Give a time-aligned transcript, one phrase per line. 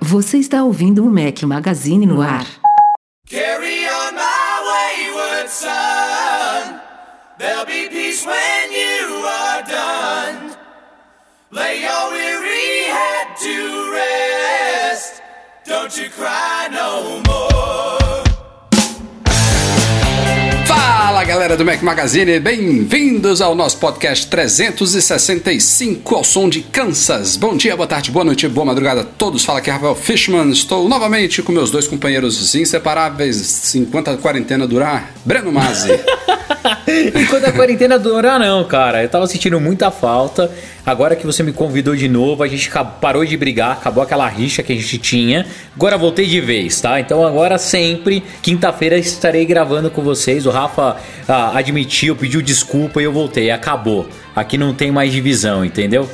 [0.00, 2.44] Você está ouvindo o Mac Magazine no ar.
[3.28, 6.80] Carry on my wayward son.
[7.38, 7.81] There'll be
[11.54, 15.20] Lay your weary head to rest.
[15.66, 18.22] Don't you cry no more.
[20.64, 27.36] Fala galera do Mac Magazine, bem-vindos ao nosso podcast 365 ao som de Kansas.
[27.36, 29.44] Bom dia, boa tarde, boa noite, boa madrugada a todos.
[29.44, 30.50] Fala aqui é Rafael Fishman.
[30.50, 35.12] Estou novamente com meus dois companheiros inseparáveis enquanto a quarentena durar.
[35.22, 35.90] Breno Mazzi.
[37.14, 39.02] Enquanto a quarentena durar, não, cara.
[39.02, 40.50] Eu tava sentindo muita falta.
[40.84, 42.68] Agora que você me convidou de novo, a gente
[43.00, 45.46] parou de brigar, acabou aquela rixa que a gente tinha.
[45.76, 46.98] Agora voltei de vez, tá?
[46.98, 50.44] Então agora sempre, quinta-feira, estarei gravando com vocês.
[50.44, 50.96] O Rafa
[51.28, 53.52] ah, admitiu, pediu desculpa e eu voltei.
[53.52, 54.08] Acabou.
[54.34, 56.10] Aqui não tem mais divisão, entendeu?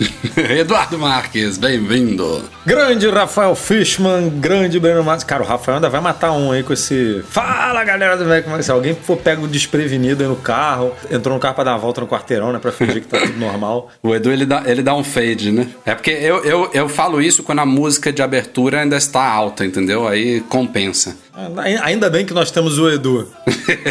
[0.36, 2.42] Eduardo Marques, bem-vindo.
[2.64, 5.24] Grande Rafael Fishman, grande Breno Matos.
[5.24, 7.20] Cara, o Rafael ainda vai matar um aí com esse.
[7.28, 11.40] Fala galera do Mac, mas se alguém for pego desprevenido aí no carro, entrou no
[11.40, 12.60] carro pra dar uma volta no quarteirão, né?
[12.60, 13.90] Pra fingir que tá tudo normal.
[14.02, 15.66] O Edu ele dá, ele dá um fade, né?
[15.86, 19.64] É porque eu, eu, eu falo isso quando a música de abertura ainda está alta,
[19.64, 20.06] entendeu?
[20.06, 21.16] Aí compensa.
[21.82, 23.26] Ainda bem que nós temos o Edu.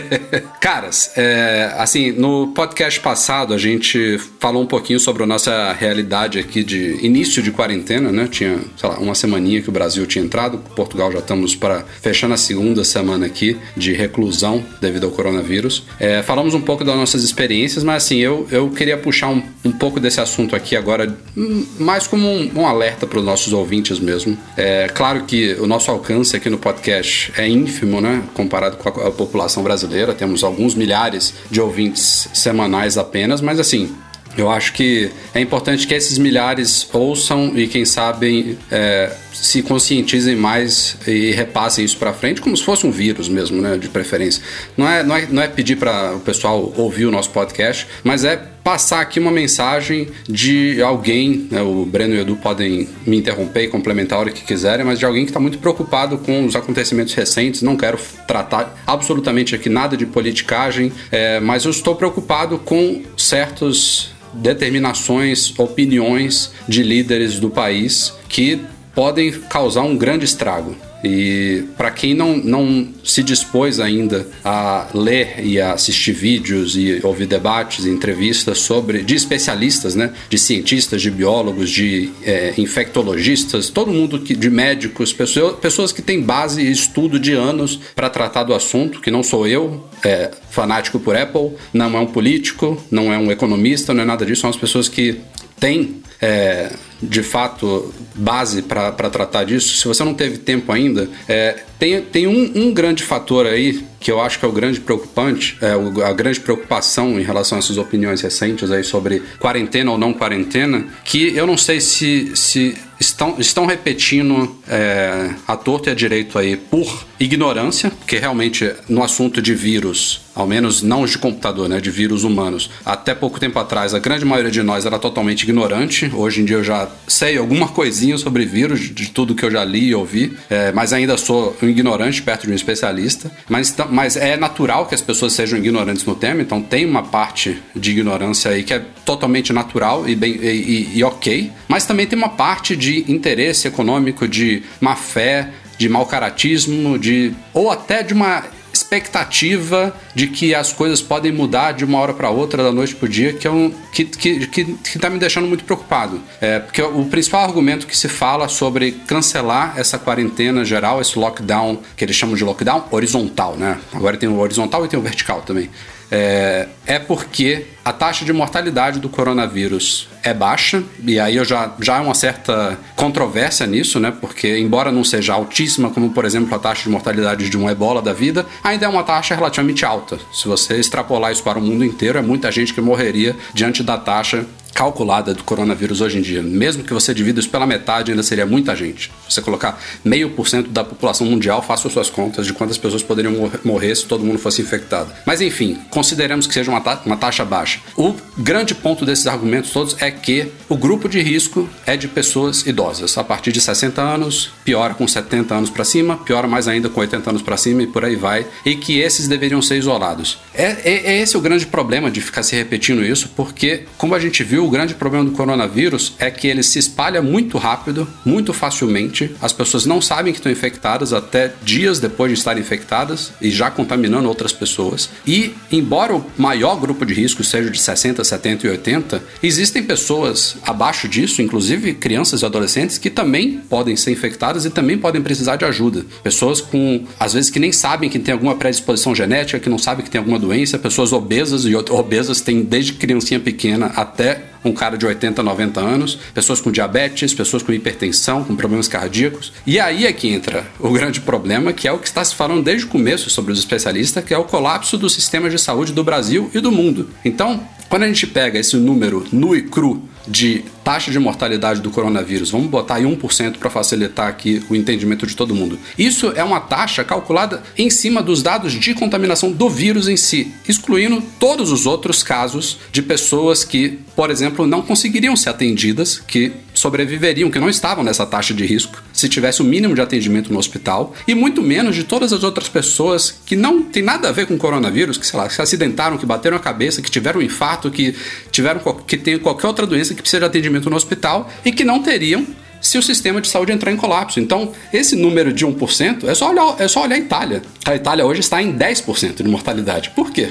[0.61, 6.37] Caras, é, assim, no podcast passado a gente falou um pouquinho sobre a nossa realidade
[6.37, 8.27] aqui de início de quarentena, né?
[8.29, 12.33] Tinha, sei lá, uma semaninha que o Brasil tinha entrado, Portugal já estamos para fechando
[12.33, 15.83] a segunda semana aqui de reclusão devido ao coronavírus.
[15.99, 19.71] É, falamos um pouco das nossas experiências, mas assim, eu, eu queria puxar um, um
[19.71, 23.99] pouco desse assunto aqui agora, hum, mais como um, um alerta para os nossos ouvintes
[23.99, 24.37] mesmo.
[24.57, 28.23] É claro que o nosso alcance aqui no podcast é ínfimo, né?
[28.33, 33.95] Comparado com a, a população brasileira, temos alguns milhares de ouvintes semanais apenas, mas assim,
[34.37, 40.35] eu acho que é importante que esses milhares ouçam e, quem sabe, é, se conscientizem
[40.35, 43.77] mais e repassem isso para frente, como se fosse um vírus mesmo, né?
[43.77, 44.41] De preferência.
[44.77, 48.23] Não é, não é, não é pedir para o pessoal ouvir o nosso podcast, mas
[48.23, 53.17] é passar aqui uma mensagem de alguém, né, o Breno e o Edu podem me
[53.17, 56.45] interromper e complementar a hora que quiserem, mas de alguém que está muito preocupado com
[56.45, 57.63] os acontecimentos recentes.
[57.63, 64.11] Não quero tratar absolutamente aqui nada de politicagem, é, mas eu estou preocupado com certos
[64.33, 68.61] determinações, opiniões de líderes do país que
[68.93, 70.75] podem causar um grande estrago.
[71.03, 76.99] E para quem não, não se dispôs ainda a ler e a assistir vídeos e
[77.03, 83.69] ouvir debates e entrevistas sobre de especialistas, né, de cientistas, de biólogos, de é, infectologistas,
[83.69, 88.09] todo mundo que, de médicos, pessoas, pessoas que têm base e estudo de anos para
[88.09, 92.81] tratar do assunto, que não sou eu, é, fanático por Apple, não é um político,
[92.91, 95.19] não é um economista, não é nada disso, são as pessoas que
[95.61, 101.63] têm é, de fato base para tratar disso, se você não teve tempo ainda, é,
[101.79, 105.57] tem, tem um, um, grande fator aí que eu acho que é o grande preocupante,
[105.61, 105.71] é,
[106.03, 110.85] a grande preocupação em relação a essas opiniões recentes aí sobre quarentena ou não quarentena,
[111.05, 116.37] que eu não sei se, se estão, estão repetindo é, a torto e a direito
[116.37, 121.69] aí por ignorância, porque realmente no assunto de vírus, ao menos não os de computador,
[121.69, 125.43] né, de vírus humanos, até pouco tempo atrás a grande maioria de nós era totalmente
[125.43, 129.51] ignorante, hoje em dia eu já sei alguma coisinha sobre vírus, de tudo que eu
[129.51, 133.31] já li e ouvi, é, mas ainda sou um ignorante perto de um especialista.
[133.49, 137.61] Mas, mas é natural que as pessoas sejam ignorantes no tema, então tem uma parte
[137.75, 142.17] de ignorância aí que é totalmente natural e, bem, e, e ok, mas também tem
[142.17, 148.13] uma parte de interesse econômico, de má fé, de mau caratismo, de ou até de
[148.13, 148.43] uma
[148.91, 153.07] expectativa de que as coisas podem mudar de uma hora para outra, da noite pro
[153.07, 156.21] dia, que, é um, que, que, que, que tá me deixando muito preocupado.
[156.41, 161.79] É, porque o principal argumento que se fala sobre cancelar essa quarentena geral, esse lockdown,
[161.95, 163.79] que eles chamam de lockdown horizontal, né?
[163.93, 165.69] Agora tem o horizontal e tem o vertical também.
[166.11, 171.73] É, é porque a taxa de mortalidade do coronavírus é baixa, e aí eu já,
[171.79, 174.11] já há uma certa controvérsia nisso, né?
[174.21, 178.01] Porque, embora não seja altíssima, como por exemplo a taxa de mortalidade de um ebola
[178.01, 180.19] da vida, ainda é uma taxa relativamente alta.
[180.31, 183.97] Se você extrapolar isso para o mundo inteiro, é muita gente que morreria diante da
[183.97, 188.23] taxa calculada do coronavírus hoje em dia, mesmo que você divida isso pela metade, ainda
[188.23, 189.11] seria muita gente.
[189.27, 193.03] Se você colocar meio por cento da população mundial, faça suas contas de quantas pessoas
[193.03, 195.11] poderiam mor- morrer se todo mundo fosse infectado.
[195.25, 197.70] Mas enfim, consideramos que seja uma, ta- uma taxa baixa.
[197.95, 202.65] O grande ponto desses argumentos todos é que o grupo de risco é de pessoas
[202.65, 203.17] idosas.
[203.17, 206.99] A partir de 60 anos, piora com 70 anos para cima, piora mais ainda com
[207.01, 208.45] 80 anos para cima e por aí vai.
[208.65, 210.37] E que esses deveriam ser isolados.
[210.53, 214.19] É, é- é esse o grande problema de ficar se repetindo isso, porque, como a
[214.19, 218.53] gente viu, o grande problema do coronavírus é que ele se espalha muito rápido, muito
[218.53, 219.35] facilmente.
[219.41, 223.69] As pessoas não sabem que estão infectadas até dias depois de estarem infectadas e já
[223.69, 225.09] contaminando outras pessoas.
[225.25, 230.55] E, embora o maior grupo de risco seja de 60, 70 e 80, existem pessoas
[230.65, 235.55] abaixo disso, inclusive crianças e adolescentes, que também podem ser infectadas e também podem precisar
[235.55, 236.05] de ajuda.
[236.23, 240.03] Pessoas com, às vezes, que nem sabem que tem alguma predisposição genética, que não sabem
[240.03, 244.97] que tem alguma doença, pessoas obesas e obesas têm desde criancinha pequena até um cara
[244.97, 249.51] de 80, 90 anos, pessoas com diabetes, pessoas com hipertensão, com problemas cardíacos.
[249.65, 252.63] E aí é que entra o grande problema, que é o que está se falando
[252.63, 256.03] desde o começo sobre os especialistas, que é o colapso do sistema de saúde do
[256.03, 257.09] Brasil e do mundo.
[257.25, 261.91] Então, quando a gente pega esse número nu e cru de taxa de mortalidade do
[261.91, 265.79] coronavírus, vamos botar aí 1% para facilitar aqui o entendimento de todo mundo.
[265.97, 270.51] Isso é uma taxa calculada em cima dos dados de contaminação do vírus em si,
[270.67, 276.51] excluindo todos os outros casos de pessoas que, por exemplo, não conseguiriam ser atendidas, que
[276.81, 280.57] sobreviveriam, que não estavam nessa taxa de risco, se tivesse o mínimo de atendimento no
[280.57, 284.47] hospital, e muito menos de todas as outras pessoas que não tem nada a ver
[284.47, 287.91] com coronavírus, que sei lá, se acidentaram, que bateram a cabeça, que tiveram um infarto,
[287.91, 288.15] que
[288.51, 292.01] tiveram que tem qualquer outra doença que precisa de atendimento no hospital e que não
[292.01, 292.45] teriam
[292.81, 294.39] se o sistema de saúde entrar em colapso.
[294.39, 297.61] Então, esse número de 1% é só olhar, é só olhar a Itália.
[297.85, 300.09] A Itália hoje está em 10% de mortalidade.
[300.15, 300.49] Por quê?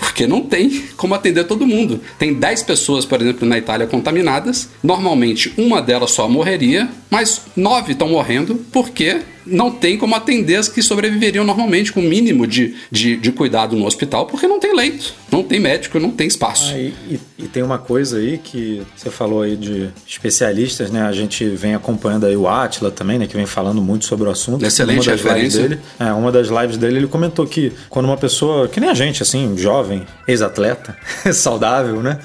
[0.00, 2.00] Porque não tem como atender todo mundo.
[2.18, 4.68] Tem 10 pessoas, por exemplo, na Itália contaminadas.
[4.82, 10.68] Normalmente, uma delas só morreria, mas 9 estão morrendo porque não tem como atender as
[10.68, 14.74] que sobreviveriam normalmente, com o mínimo de, de, de cuidado no hospital, porque não tem
[14.74, 16.72] leito, não tem médico, não tem espaço.
[16.74, 21.02] Ah, e, e- e tem uma coisa aí que você falou aí de especialistas, né?
[21.02, 23.26] A gente vem acompanhando aí o Atila também, né?
[23.26, 24.64] Que vem falando muito sobre o assunto.
[24.64, 25.24] Excelente Uma das lives
[25.54, 25.62] referência.
[25.68, 28.94] Dele, é, uma das lives dele, ele comentou que quando uma pessoa, que nem a
[28.94, 30.96] gente, assim, jovem, ex-atleta,
[31.32, 32.18] saudável, né?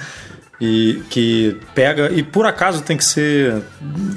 [0.66, 3.62] E que pega, e por acaso tem que ser.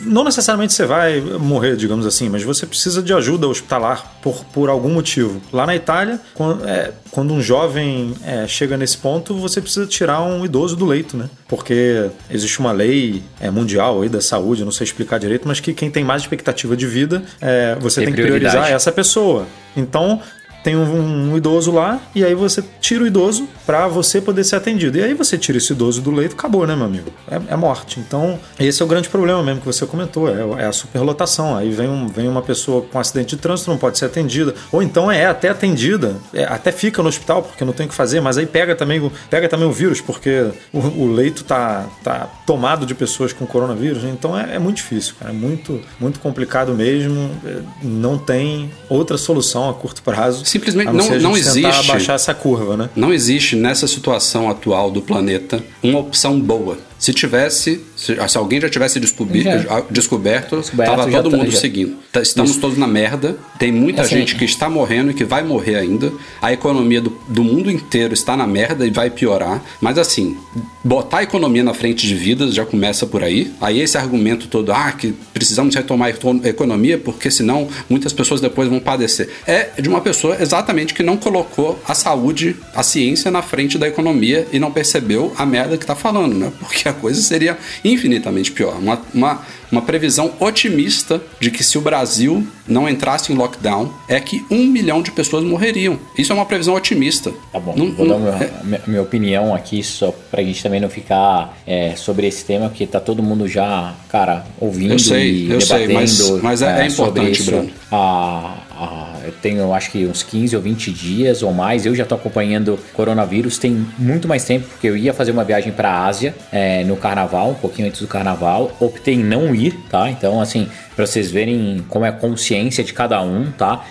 [0.05, 4.69] Não necessariamente você vai morrer, digamos assim, mas você precisa de ajuda hospitalar por, por
[4.69, 5.43] algum motivo.
[5.53, 10.23] Lá na Itália, quando, é, quando um jovem é, chega nesse ponto, você precisa tirar
[10.23, 11.29] um idoso do leito, né?
[11.49, 15.75] Porque existe uma lei é, mundial aí da saúde, não sei explicar direito, mas que
[15.75, 19.49] quem tem mais expectativa de vida, é, você Tem tem, que priorizar essa pessoa.
[19.77, 20.23] Então,
[20.63, 24.57] tem um, um idoso lá e aí você tira o idoso pra você poder ser
[24.57, 24.97] atendido.
[24.99, 27.13] E aí você tira esse idoso do leito, acabou, né, meu amigo?
[27.29, 27.99] É, é morte.
[28.01, 31.57] Então, esse é o grande problema mesmo que você comentou, é, é a superlotação.
[31.57, 34.55] Aí vem, um, vem uma pessoa com acidente de trânsito, não pode ser atendida.
[34.71, 37.95] Ou então é até atendida, é, até fica no hospital porque não tem o que
[37.95, 41.87] fazer, mas aí pega também, o- pega também o vírus, porque o, o leito tá,
[42.05, 44.03] tá tomado de pessoas com coronavírus.
[44.03, 44.11] né?
[44.17, 45.33] Então é, é muito difícil, cara.
[45.33, 47.31] É muito, muito complicado mesmo.
[47.45, 50.45] É, Não tem outra solução a curto prazo.
[50.45, 51.67] Simplesmente não- não tentar existe.
[51.91, 52.91] abaixar essa curva, né?
[52.95, 56.79] Não existe nessa situação atual do planeta uma opção boa.
[56.99, 59.83] Se tivesse, se, se alguém já tivesse descobri- Já.
[59.91, 61.59] descoberto, Descoberto, tava já todo tá- mundo já.
[61.61, 61.97] seguindo.
[62.11, 63.37] Tá- Estamos todos na merda.
[63.59, 66.11] Tem muita Assim- gente que está morrendo e que vai morrer ainda.
[66.41, 69.63] A economia do, do mundo inteiro está na merda e vai piorar.
[69.81, 70.37] Mas assim,
[70.83, 73.53] botar a economia na frente de vidas já começa por aí.
[73.61, 78.12] Aí esse argumento todo, ah, que precisamos retomar a eco- a economia porque senão muitas
[78.12, 79.29] pessoas depois vão padecer.
[79.47, 83.87] É de uma pessoa exatamente que não colocou a saúde, a ciência na frente da
[83.87, 86.50] economia e não percebeu a merda que tá falando, né?
[86.59, 88.78] Porque a coisa seria infinitamente pior.
[88.78, 94.18] Uma, uma, uma previsão otimista de que se o Brasil não entrasse em lockdown é
[94.20, 95.99] que um milhão de pessoas morreriam.
[96.18, 97.32] Isso é uma previsão otimista.
[97.52, 100.80] Tá bom, Não- vou não- dar é- minha, minha- opinião aqui, só pra gente também
[100.80, 105.30] não ficar é, sobre esse tema, porque tá todo mundo já, cara, ouvindo Eu sei,
[105.46, 106.32] e eu sei, debatendo.
[106.32, 107.42] mas- mas é- é importante.
[107.42, 107.70] Bruno.
[107.90, 112.04] Ah, ah, eu tenho, acho que uns 15 ou 20 dias ou mais, eu já
[112.04, 116.35] tô acompanhando coronavírus, tem muito mais tempo, porque eu ia fazer uma viagem pra Ásia
[116.52, 120.11] é, no carnaval, um pouquinho antes do carnaval, optei em não ir, tá?
[120.11, 123.85] Então, assim, pra vocês verem como é a consciência de cada um, tá?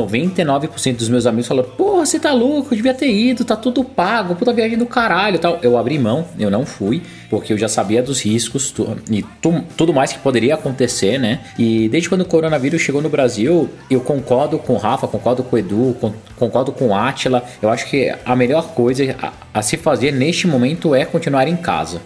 [0.00, 3.84] 99% dos meus amigos falaram: Porra, você tá louco, eu devia ter ido, tá tudo
[3.84, 5.58] pago, puta viagem do caralho tal.
[5.62, 9.62] Eu abri mão, eu não fui, porque eu já sabia dos riscos tu- e tu-
[9.76, 11.40] tudo mais que poderia acontecer, né?
[11.58, 15.56] E desde quando o coronavírus chegou no Brasil, eu concordo com o Rafa, concordo com
[15.56, 17.44] o Edu, con- concordo com o Atila.
[17.60, 21.56] Eu acho que a melhor coisa a, a se fazer neste momento é continuar em
[21.56, 22.00] casa.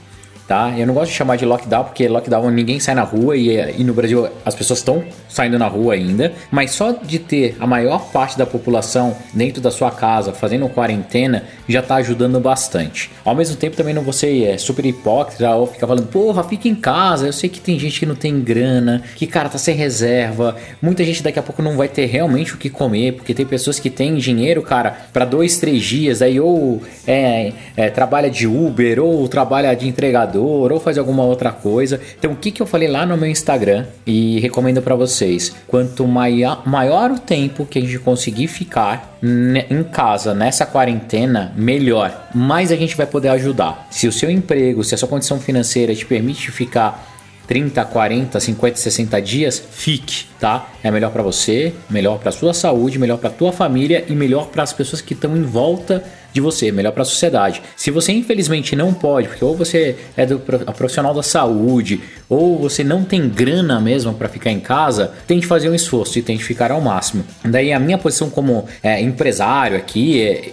[0.50, 0.75] Tá?
[0.76, 3.85] Eu não gosto de chamar de lockdown porque lockdown ninguém sai na rua e, e
[3.85, 8.11] no Brasil as pessoas estão saindo na rua ainda, mas só de ter a maior
[8.11, 13.12] parte da população dentro da sua casa fazendo quarentena já tá ajudando bastante.
[13.25, 16.75] Ao mesmo tempo também não você é super hipócrita ou fica falando, porra, fica em
[16.75, 17.26] casa.
[17.26, 20.57] Eu sei que tem gente que não tem grana, que cara tá sem reserva.
[20.83, 23.78] Muita gente daqui a pouco não vai ter realmente o que comer, porque tem pessoas
[23.78, 28.99] que têm dinheiro, cara, para dois, três dias, aí ou é, é, trabalha de Uber,
[28.99, 32.00] ou trabalha de entregador, ou faz alguma outra coisa.
[32.18, 35.54] Então o que, que eu falei lá no meu Instagram e recomendo para vocês?
[35.66, 42.28] Quanto maior, maior o tempo que a gente conseguir ficar em casa nessa quarentena, melhor.
[42.35, 43.87] Mais a gente vai poder ajudar.
[43.90, 47.06] Se o seu emprego, se a sua condição financeira te permite ficar
[47.50, 50.68] 30, 40, 50, 60 dias, fique, tá?
[50.85, 54.62] É melhor para você, melhor para sua saúde, melhor para tua família e melhor para
[54.62, 57.62] as pessoas que estão em volta de você, melhor para a sociedade.
[57.76, 62.84] Se você infelizmente não pode, porque ou você é do profissional da saúde, ou você
[62.84, 66.70] não tem grana mesmo para ficar em casa, tente fazer um esforço e tente ficar
[66.70, 67.25] ao máximo.
[67.44, 70.52] Daí a minha posição como é, empresário aqui é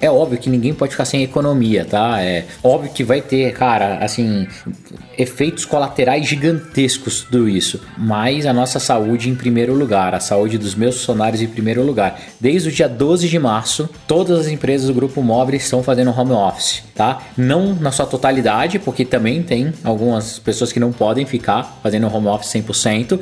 [0.00, 2.22] é óbvio que ninguém pode ficar sem economia, tá?
[2.22, 4.46] É óbvio que vai ter, cara, assim,
[5.16, 7.80] efeitos colaterais gigantescos tudo isso.
[7.96, 12.20] Mas a nossa saúde em primeiro lugar, a saúde dos meus funcionários em primeiro lugar.
[12.40, 16.32] Desde o dia 12 de março, todas as empresas do grupo Móvel estão fazendo home
[16.32, 17.22] office, tá?
[17.36, 22.28] Não na sua totalidade, porque também tem algumas pessoas que não podem ficar fazendo home
[22.28, 23.18] office 100%,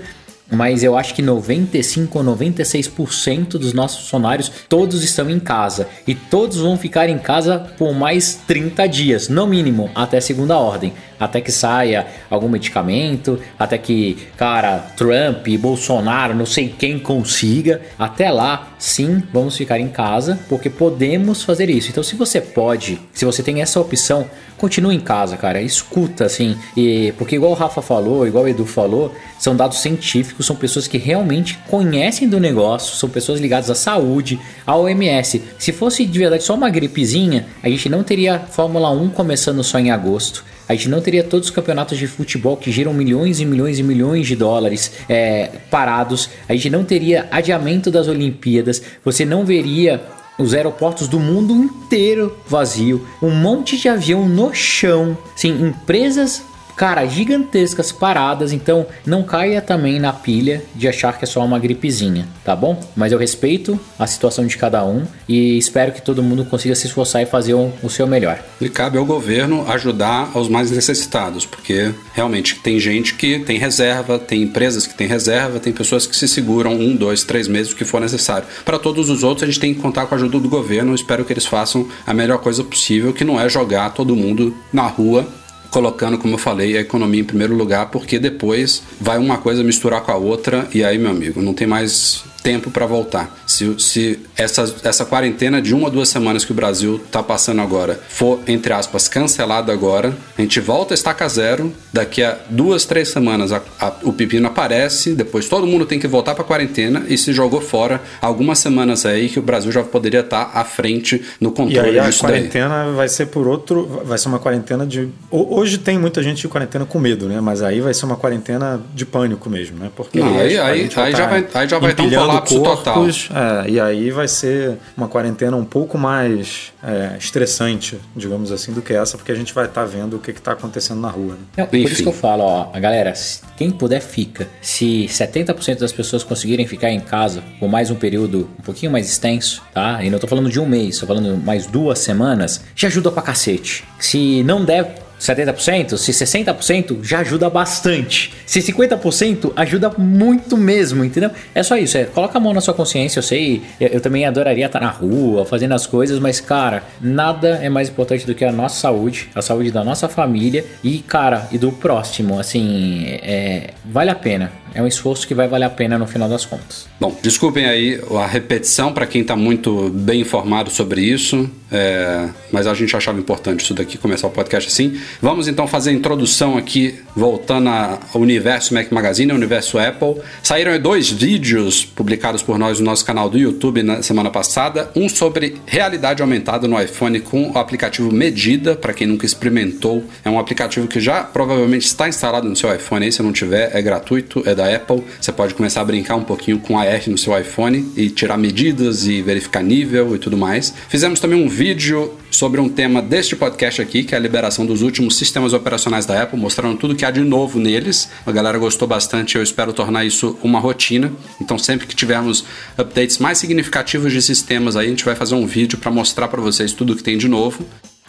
[0.50, 5.88] mas eu acho que 95 ou 96% dos nossos funcionários todos estão em casa.
[6.06, 10.92] E todos vão ficar em casa por mais 30 dias, no mínimo, até segunda ordem,
[11.18, 18.30] até que saia algum medicamento, até que, cara, Trump, Bolsonaro, não sei quem consiga, até
[18.30, 21.90] lá, sim, vamos ficar em casa, porque podemos fazer isso.
[21.90, 26.56] Então, se você pode, se você tem essa opção, continue em casa, cara, escuta assim,
[26.76, 30.86] e porque igual o Rafa falou, igual o Edu falou, são dados científicos, são pessoas
[30.86, 35.42] que realmente conhecem do negócio, são pessoas ligadas à saúde, à OMS.
[35.58, 39.78] Se fosse de verdade só uma gripezinha, a gente não teria Fórmula 1 começando só
[39.78, 40.44] em agosto.
[40.68, 43.82] A gente não teria todos os campeonatos de futebol que giram milhões e milhões e
[43.82, 46.30] milhões de dólares é, parados.
[46.48, 48.82] A gente não teria adiamento das Olimpíadas.
[49.04, 50.02] Você não veria
[50.38, 56.42] os aeroportos do mundo inteiro vazio, um monte de avião no chão, sim, empresas
[56.76, 61.58] cara, gigantescas paradas, então não caia também na pilha de achar que é só uma
[61.58, 62.80] gripezinha, tá bom?
[62.96, 66.86] Mas eu respeito a situação de cada um e espero que todo mundo consiga se
[66.86, 68.38] esforçar e fazer o, o seu melhor.
[68.60, 74.18] E cabe ao governo ajudar aos mais necessitados, porque realmente tem gente que tem reserva,
[74.18, 77.76] tem empresas que têm reserva, tem pessoas que se seguram um, dois, três meses, o
[77.76, 78.46] que for necessário.
[78.64, 80.94] Para todos os outros, a gente tem que contar com a ajuda do governo.
[80.94, 84.86] Espero que eles façam a melhor coisa possível, que não é jogar todo mundo na
[84.86, 85.26] rua
[85.74, 90.02] colocando, como eu falei, a economia em primeiro lugar, porque depois vai uma coisa misturar
[90.02, 93.34] com a outra e aí, meu amigo, não tem mais tempo para voltar.
[93.46, 97.62] Se, se essa, essa quarentena de uma ou duas semanas que o Brasil está passando
[97.62, 102.84] agora for, entre aspas, cancelada agora, a gente volta a estaca zero, daqui a duas,
[102.84, 107.04] três semanas a, a, o pepino aparece, depois todo mundo tem que voltar para quarentena
[107.08, 110.64] e se jogou fora algumas semanas aí que o Brasil já poderia estar tá à
[110.64, 112.94] frente no controle e aí disso a quarentena daí.
[112.94, 115.08] vai ser por outro, vai ser uma quarentena de...
[115.30, 117.40] Hoje tem muita gente de quarentena com medo, né?
[117.40, 119.90] Mas aí vai ser uma quarentena de pânico mesmo, né?
[119.96, 123.64] Porque Não, aí, aí, aí, já vai, aí já vai estar um colapso corpos, total.
[123.64, 128.82] É, e aí vai ser uma quarentena um pouco mais é, estressante, digamos assim, do
[128.82, 131.34] que essa, porque a gente vai estar tá vendo o que está acontecendo na rua.
[131.34, 131.40] Né?
[131.58, 133.12] Não, por isso que eu falo, ó, galera,
[133.56, 134.48] quem puder fica.
[134.60, 139.08] Se 70% das pessoas conseguirem ficar em casa por mais um período um pouquinho mais
[139.08, 140.02] extenso, tá?
[140.02, 143.22] E não tô falando de um mês, tô falando mais duas semanas, já ajuda pra
[143.22, 143.84] cacete.
[143.98, 148.32] Se não der 70%, se 60% já ajuda bastante.
[148.44, 151.30] Se 50% ajuda muito mesmo, entendeu?
[151.54, 154.26] É só isso, é, coloca a mão na sua consciência, eu sei, eu, eu, também
[154.26, 158.44] adoraria estar na rua, fazendo as coisas, mas cara, nada é mais importante do que
[158.44, 163.70] a nossa saúde, a saúde da nossa família e, cara, e do próximo, assim, é,
[163.84, 164.52] vale a pena.
[164.74, 166.88] É um esforço que vai valer a pena no final das contas.
[166.98, 172.68] Bom, desculpem aí a repetição para quem está muito bem informado sobre isso, é, mas
[172.68, 174.96] a gente achava importante isso daqui, começar o podcast assim.
[175.20, 180.22] Vamos então fazer a introdução aqui, voltando ao universo Mac Magazine, ao universo Apple.
[180.40, 184.88] Saíram dois vídeos publicados por nós no nosso canal do YouTube na semana passada.
[184.94, 190.04] Um sobre realidade aumentada no iPhone com o aplicativo Medida, para quem nunca experimentou.
[190.24, 193.74] É um aplicativo que já provavelmente está instalado no seu iPhone, aí, se não tiver,
[193.74, 195.02] é gratuito, é da Apple.
[195.20, 198.38] Você pode começar a brincar um pouquinho com a AR no seu iPhone e tirar
[198.38, 200.72] medidas e verificar nível e tudo mais.
[200.88, 204.66] Fizemos também um vídeo vídeo sobre um tema deste podcast aqui, que é a liberação
[204.66, 208.10] dos últimos sistemas operacionais da Apple, mostrando tudo que há de novo neles.
[208.26, 211.10] A galera gostou bastante, eu espero tornar isso uma rotina.
[211.40, 212.44] Então, sempre que tivermos
[212.76, 216.42] updates mais significativos de sistemas aí, a gente vai fazer um vídeo para mostrar para
[216.42, 217.64] vocês tudo que tem de novo.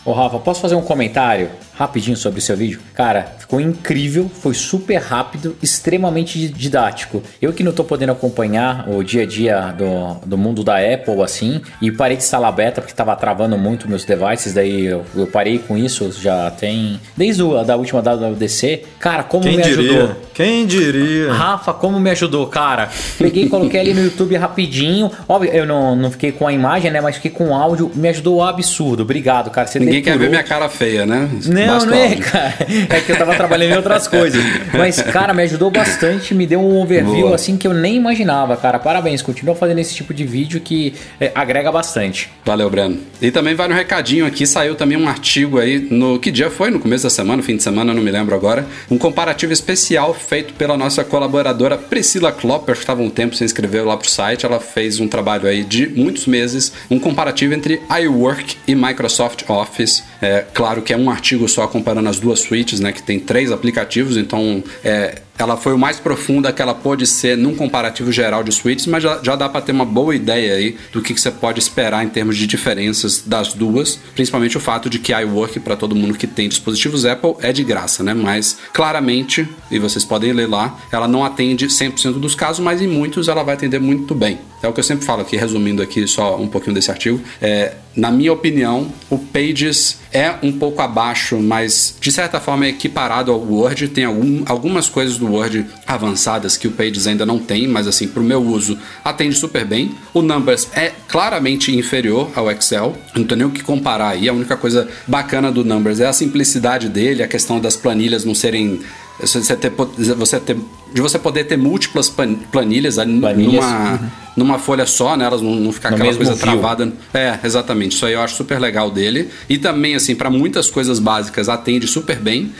[0.05, 2.79] Ô Rafa, posso fazer um comentário rapidinho sobre o seu vídeo?
[2.93, 7.23] Cara, ficou incrível, foi super rápido, extremamente didático.
[7.41, 11.21] Eu que não tô podendo acompanhar o dia a dia do, do mundo da Apple
[11.23, 15.25] assim, e parei de instalar beta porque tava travando muito meus devices, daí eu, eu
[15.25, 16.99] parei com isso já tem.
[17.17, 18.83] Desde a da última WWDC.
[18.99, 19.91] Cara, como Quem me diria?
[20.03, 20.15] ajudou?
[20.35, 21.33] Quem diria?
[21.33, 22.89] Rafa, como me ajudou, cara?
[23.17, 25.11] Peguei e coloquei ali no YouTube rapidinho.
[25.27, 27.01] Óbvio, eu não, não fiquei com a imagem, né?
[27.01, 27.91] Mas fiquei com o áudio.
[27.95, 29.03] Me ajudou absurdo.
[29.03, 29.67] Obrigado, cara.
[29.67, 31.29] Você Ninguém quer ver minha cara feia, né?
[31.45, 32.53] Não, Basta não é, cara.
[32.89, 34.43] É que eu tava trabalhando em outras coisas.
[34.73, 37.35] Mas, cara, me ajudou bastante, me deu um overview Boa.
[37.35, 38.77] assim que eu nem imaginava, cara.
[38.77, 42.29] Parabéns, continua fazendo esse tipo de vídeo que é, agrega bastante.
[42.43, 42.99] Valeu, Breno.
[43.21, 46.69] E também vai no recadinho aqui, saiu também um artigo aí no que dia foi?
[46.69, 48.65] No começo da semana, fim de semana, não me lembro agora.
[48.91, 53.85] Um comparativo especial feito pela nossa colaboradora Priscila Klopper, que estava um tempo sem escrever
[53.85, 54.45] lá pro site.
[54.45, 59.84] Ela fez um trabalho aí de muitos meses, um comparativo entre iWork e Microsoft Office.
[60.21, 62.91] É claro que é um artigo só comparando as duas suítes, né?
[62.91, 67.37] Que tem três aplicativos, então é, ela foi o mais profunda que ela pôde ser
[67.37, 70.77] num comparativo geral de suítes, mas já, já dá para ter uma boa ideia aí
[70.91, 74.89] do que, que você pode esperar em termos de diferenças das duas, principalmente o fato
[74.89, 78.13] de que iWork para todo mundo que tem dispositivos Apple é de graça, né?
[78.13, 82.87] Mas claramente, e vocês podem ler lá, ela não atende 100% dos casos, mas em
[82.87, 84.39] muitos ela vai atender muito bem.
[84.61, 87.21] É o que eu sempre falo aqui, resumindo aqui só um pouquinho desse artigo.
[87.41, 92.69] É, na minha opinião, o Pages é um pouco abaixo, mas de certa forma é
[92.69, 93.89] equiparado ao Word.
[93.89, 98.07] Tem algum, algumas coisas do Word avançadas que o Pages ainda não tem, mas assim,
[98.07, 99.93] para o meu uso, atende super bem.
[100.13, 104.29] O Numbers é claramente inferior ao Excel, não tem nem o que comparar aí.
[104.29, 108.33] A única coisa bacana do Numbers é a simplicidade dele, a questão das planilhas não
[108.33, 108.79] serem
[109.19, 109.71] você ter,
[110.17, 110.57] você ter,
[110.93, 113.99] de você poder ter múltiplas planilhas, Planilhas, numa,
[114.35, 115.25] numa folha só, né?
[115.25, 116.41] Elas não, não ficar No aquela coisa fio.
[116.41, 116.91] travada.
[117.13, 117.95] É, exatamente.
[117.95, 119.29] Isso aí eu acho super legal dele.
[119.49, 122.51] E também, assim, para muitas coisas básicas, atende super bem.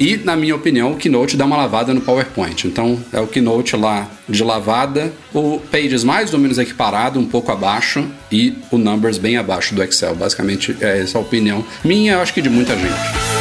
[0.00, 2.66] E, na minha opinião, o Keynote dá uma lavada no PowerPoint.
[2.66, 7.52] Então, é o Keynote lá de lavada, o Pages mais ou menos equiparado, um pouco
[7.52, 10.14] abaixo, e o Numbers bem abaixo do Excel.
[10.16, 13.31] Basicamente, é essa a opinião minha, eu acho que de muita gente.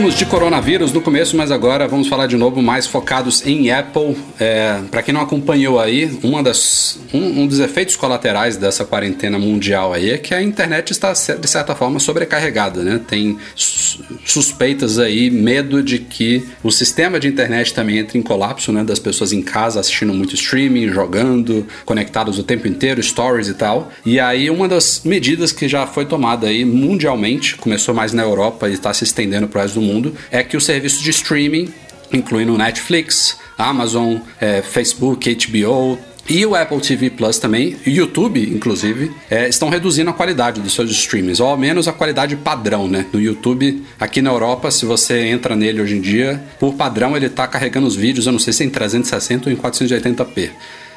[0.00, 4.16] Falamos de coronavírus no começo, mas agora vamos falar de novo mais focados em Apple.
[4.38, 9.38] É, para quem não acompanhou aí, uma das, um, um dos efeitos colaterais dessa quarentena
[9.38, 12.98] mundial aí é que a internet está de certa forma sobrecarregada, né?
[13.06, 18.72] Tem sus- suspeitas aí, medo de que o sistema de internet também entre em colapso,
[18.72, 18.82] né?
[18.82, 23.92] Das pessoas em casa assistindo muito streaming, jogando, conectados o tempo inteiro, stories e tal.
[24.06, 28.66] E aí uma das medidas que já foi tomada aí mundialmente, começou mais na Europa
[28.66, 29.89] e está se estendendo para o resto do mundo,
[30.30, 31.72] é que o serviço de streaming,
[32.12, 35.98] incluindo Netflix, Amazon, eh, Facebook, HBO,
[36.28, 40.90] e o Apple TV Plus também, YouTube, inclusive, eh, estão reduzindo a qualidade dos seus
[40.92, 43.06] streamings, ou ao menos a qualidade padrão, né?
[43.12, 47.26] No YouTube, aqui na Europa, se você entra nele hoje em dia, por padrão ele
[47.26, 50.50] está carregando os vídeos, eu não sei se é em 360 ou em 480p.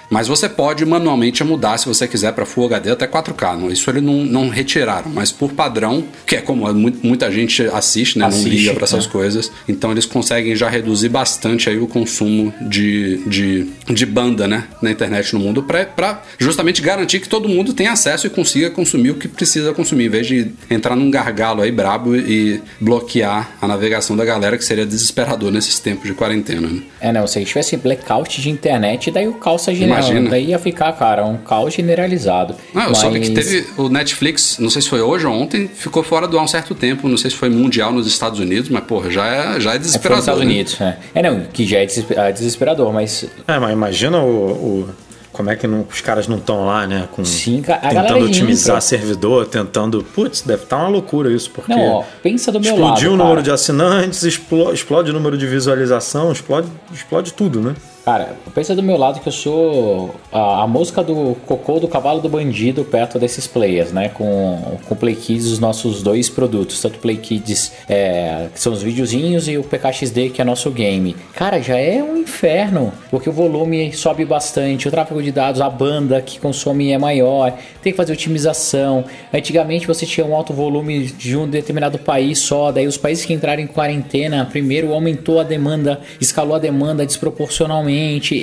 [0.09, 3.57] Mas você pode manualmente mudar se você quiser para Full HD até 4K.
[3.57, 7.63] Não, isso eles não, não retiraram, mas por padrão, que é como mu- muita gente
[7.67, 8.25] assiste, né?
[8.25, 9.11] Assiste, não liga para essas né?
[9.11, 9.51] coisas.
[9.67, 14.65] Então eles conseguem já reduzir bastante aí o consumo de, de, de banda, né?
[14.81, 19.11] Na internet no mundo, para justamente garantir que todo mundo tenha acesso e consiga consumir
[19.11, 23.67] o que precisa consumir, em vez de entrar num gargalo aí brabo e bloquear a
[23.67, 26.67] navegação da galera, que seria desesperador nesses tempos de quarentena.
[26.67, 26.81] Né?
[26.99, 29.37] É, não, se tivesse blackout de internet, daí o
[29.71, 30.02] é general.
[30.09, 30.29] Imagina.
[30.29, 32.55] Daí ia ficar, cara, um caos generalizado.
[32.73, 35.67] Não, eu soube que Mas- teve o Netflix, não sei se foi hoje ou ontem,
[35.67, 38.69] ficou fora do ar um certo tempo, não sei se foi mundial nos Estados Unidos,
[38.69, 40.17] mas porra, já é, já é É, desesperador.
[40.17, 40.45] nos Estados né?
[40.45, 40.97] Unidos, é.
[41.15, 41.87] É, não, que já é
[42.17, 44.25] ah, desesperador, mas É, mas imagina o,
[44.85, 44.89] o-
[45.31, 47.07] como é que não- os caras não estão lá, né?
[47.11, 48.81] Com, Sim, a galera tentando é otimizar ímpar.
[48.81, 50.03] servidor, tentando.
[50.03, 51.73] Putz, deve estar uma loucura isso, porque.
[51.73, 53.41] Não, ó, pensa do meu explodiu lado, o número cara.
[53.41, 57.73] de assinantes, explo- explode o número de visualização, explode, explode tudo, né?
[58.05, 62.19] Cara, pensa do meu lado que eu sou a, a mosca do cocô do cavalo
[62.19, 64.09] do bandido perto desses players, né?
[64.09, 68.83] Com, com Play Kids, os nossos dois produtos, tanto Play Kids, é, que são os
[68.83, 71.15] videozinhos, e o PKXD, que é nosso game.
[71.33, 75.69] Cara, já é um inferno, porque o volume sobe bastante, o tráfego de dados, a
[75.69, 79.05] banda que consome é maior, tem que fazer otimização.
[79.33, 83.31] Antigamente você tinha um alto volume de um determinado país só, daí os países que
[83.31, 87.92] entraram em quarentena, primeiro aumentou a demanda, escalou a demanda desproporcionalmente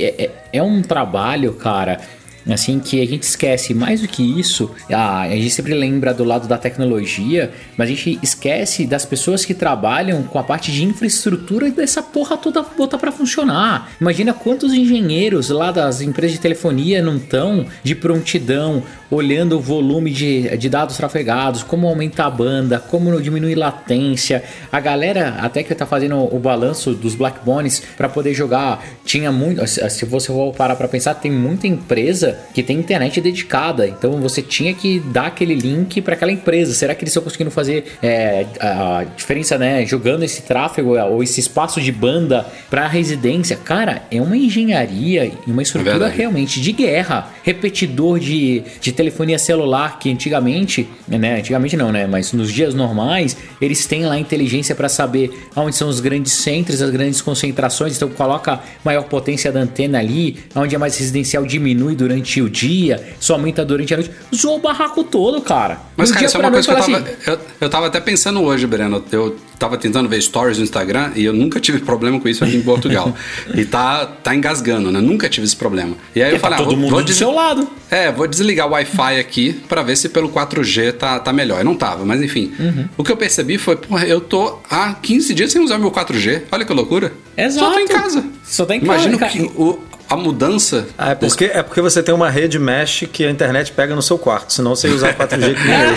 [0.05, 2.01] é, é, é um trabalho, cara
[2.49, 6.25] assim que a gente esquece mais do que isso a, a gente sempre lembra do
[6.25, 10.85] lado da tecnologia mas a gente esquece das pessoas que trabalham com a parte de
[10.85, 13.91] infraestrutura dessa porra toda botar para funcionar.
[14.01, 20.11] Imagina quantos engenheiros lá das empresas de telefonia não estão de prontidão olhando o volume
[20.11, 24.43] de, de dados trafegados como aumentar a banda como diminuir latência.
[24.71, 29.33] A galera até que tá fazendo o balanço dos Black Bones para poder jogar tinha
[29.33, 33.87] muito se você for parar para pensar tem muita empresa que tem internet dedicada.
[33.87, 36.75] Então você tinha que dar aquele link para aquela empresa.
[36.75, 39.85] Será que eles estão conseguindo fazer é, a diferença, né?
[39.87, 43.57] Jogando esse tráfego ou esse espaço de banda para residência?
[43.57, 46.17] Cara, é uma engenharia e uma estrutura Verdade.
[46.17, 47.31] realmente de guerra.
[47.43, 51.39] Repetidor de, de telefonia celular que antigamente, né?
[51.39, 52.07] Antigamente não, né?
[52.07, 56.83] Mas nos dias normais eles têm lá inteligência para saber onde são os grandes centros,
[56.83, 57.97] as grandes concentrações.
[57.97, 62.49] Então coloca maior potência da antena ali, onde é mais residencial diminui durante durante o
[62.49, 64.13] dia, só aumenta durante a noite.
[64.35, 65.81] Zoou o barraco todo, cara.
[65.97, 68.41] Mas, cara, isso é uma coisa que eu tava, assim, eu, eu tava até pensando
[68.43, 69.03] hoje, Breno.
[69.11, 72.57] Eu tava tentando ver stories no Instagram e eu nunca tive problema com isso aqui
[72.57, 73.15] em Portugal.
[73.55, 75.01] e tá, tá engasgando, né?
[75.01, 75.97] Nunca tive esse problema.
[76.15, 77.69] E aí eu falei, tá ah, todo vou, mundo vou do seu lado.
[77.91, 81.59] É, vou desligar o Wi-Fi aqui para ver se pelo 4G tá, tá melhor.
[81.59, 82.53] Eu não tava, mas enfim.
[82.59, 82.89] Uhum.
[82.97, 86.43] O que eu percebi foi, porra, eu tô há 15 dias sem usar meu 4G.
[86.51, 87.13] Olha que loucura.
[87.37, 87.67] Exato.
[87.67, 88.25] Só tô em casa.
[88.45, 89.09] Só tá em casa.
[89.09, 89.79] Imagina que o,
[90.11, 90.89] a mudança.
[90.99, 94.03] Ah, é, porque, é porque você tem uma rede mesh que a internet pega no
[94.03, 95.95] seu quarto, senão você ia usar 4G que nem eu.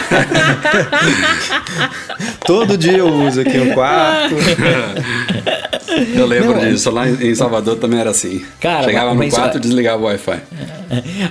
[2.45, 4.35] Todo dia eu uso aqui no quarto.
[6.15, 8.43] Eu lembro Não, disso, lá em Salvador também era assim.
[8.59, 10.41] Cara, Chegava no quarto e desligava o Wi-Fi.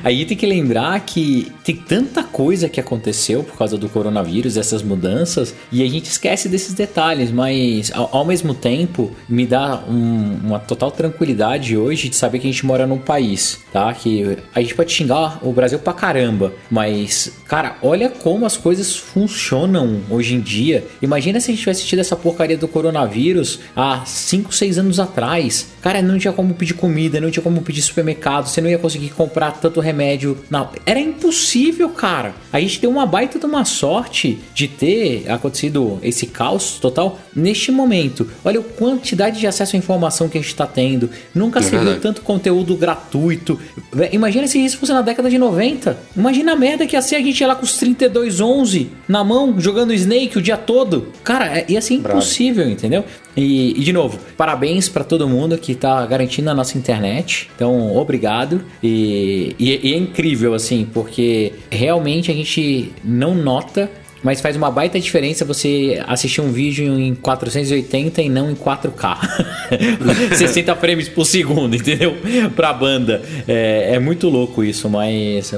[0.05, 4.83] Aí tem que lembrar que tem tanta coisa que aconteceu por causa do coronavírus, essas
[4.83, 10.39] mudanças, e a gente esquece desses detalhes, mas ao, ao mesmo tempo me dá um,
[10.45, 13.93] uma total tranquilidade hoje de saber que a gente mora num país, tá?
[13.93, 18.97] Que a gente pode xingar o Brasil pra caramba, mas, cara, olha como as coisas
[18.97, 20.87] funcionam hoje em dia.
[21.03, 25.69] Imagina se a gente tivesse tido essa porcaria do coronavírus há 5, 6 anos atrás.
[25.83, 29.11] Cara, não tinha como pedir comida, não tinha como pedir supermercado, você não ia conseguir
[29.11, 30.39] comprar tanto remédio.
[30.49, 32.35] Não, era impossível, cara.
[32.51, 37.71] A gente deu uma baita de uma sorte de ter acontecido esse caos total neste
[37.71, 38.31] momento.
[38.43, 41.11] Olha a quantidade de acesso à informação que a gente está tendo.
[41.35, 43.59] Nunca é se viu tanto conteúdo gratuito.
[44.13, 45.97] Imagina se isso fosse na década de 90.
[46.17, 49.59] Imagina a merda que ia ser a gente ia lá com os 3211 na mão,
[49.59, 51.09] jogando Snake o dia todo.
[51.23, 52.71] Cara, é, ia ser impossível, Bravo.
[52.71, 53.05] entendeu?
[53.37, 57.51] E, e, de novo, parabéns para todo mundo que tá garantindo a nossa internet.
[57.57, 58.63] Então, obrigado.
[58.83, 63.91] E, e, e, é incrível, assim, porque realmente a gente não nota.
[64.23, 69.19] Mas faz uma baita diferença você assistir um vídeo em 480 e não em 4K.
[70.37, 72.17] 60 frames por segundo, entendeu?
[72.55, 73.23] Pra banda.
[73.49, 75.53] É, é muito louco isso, mas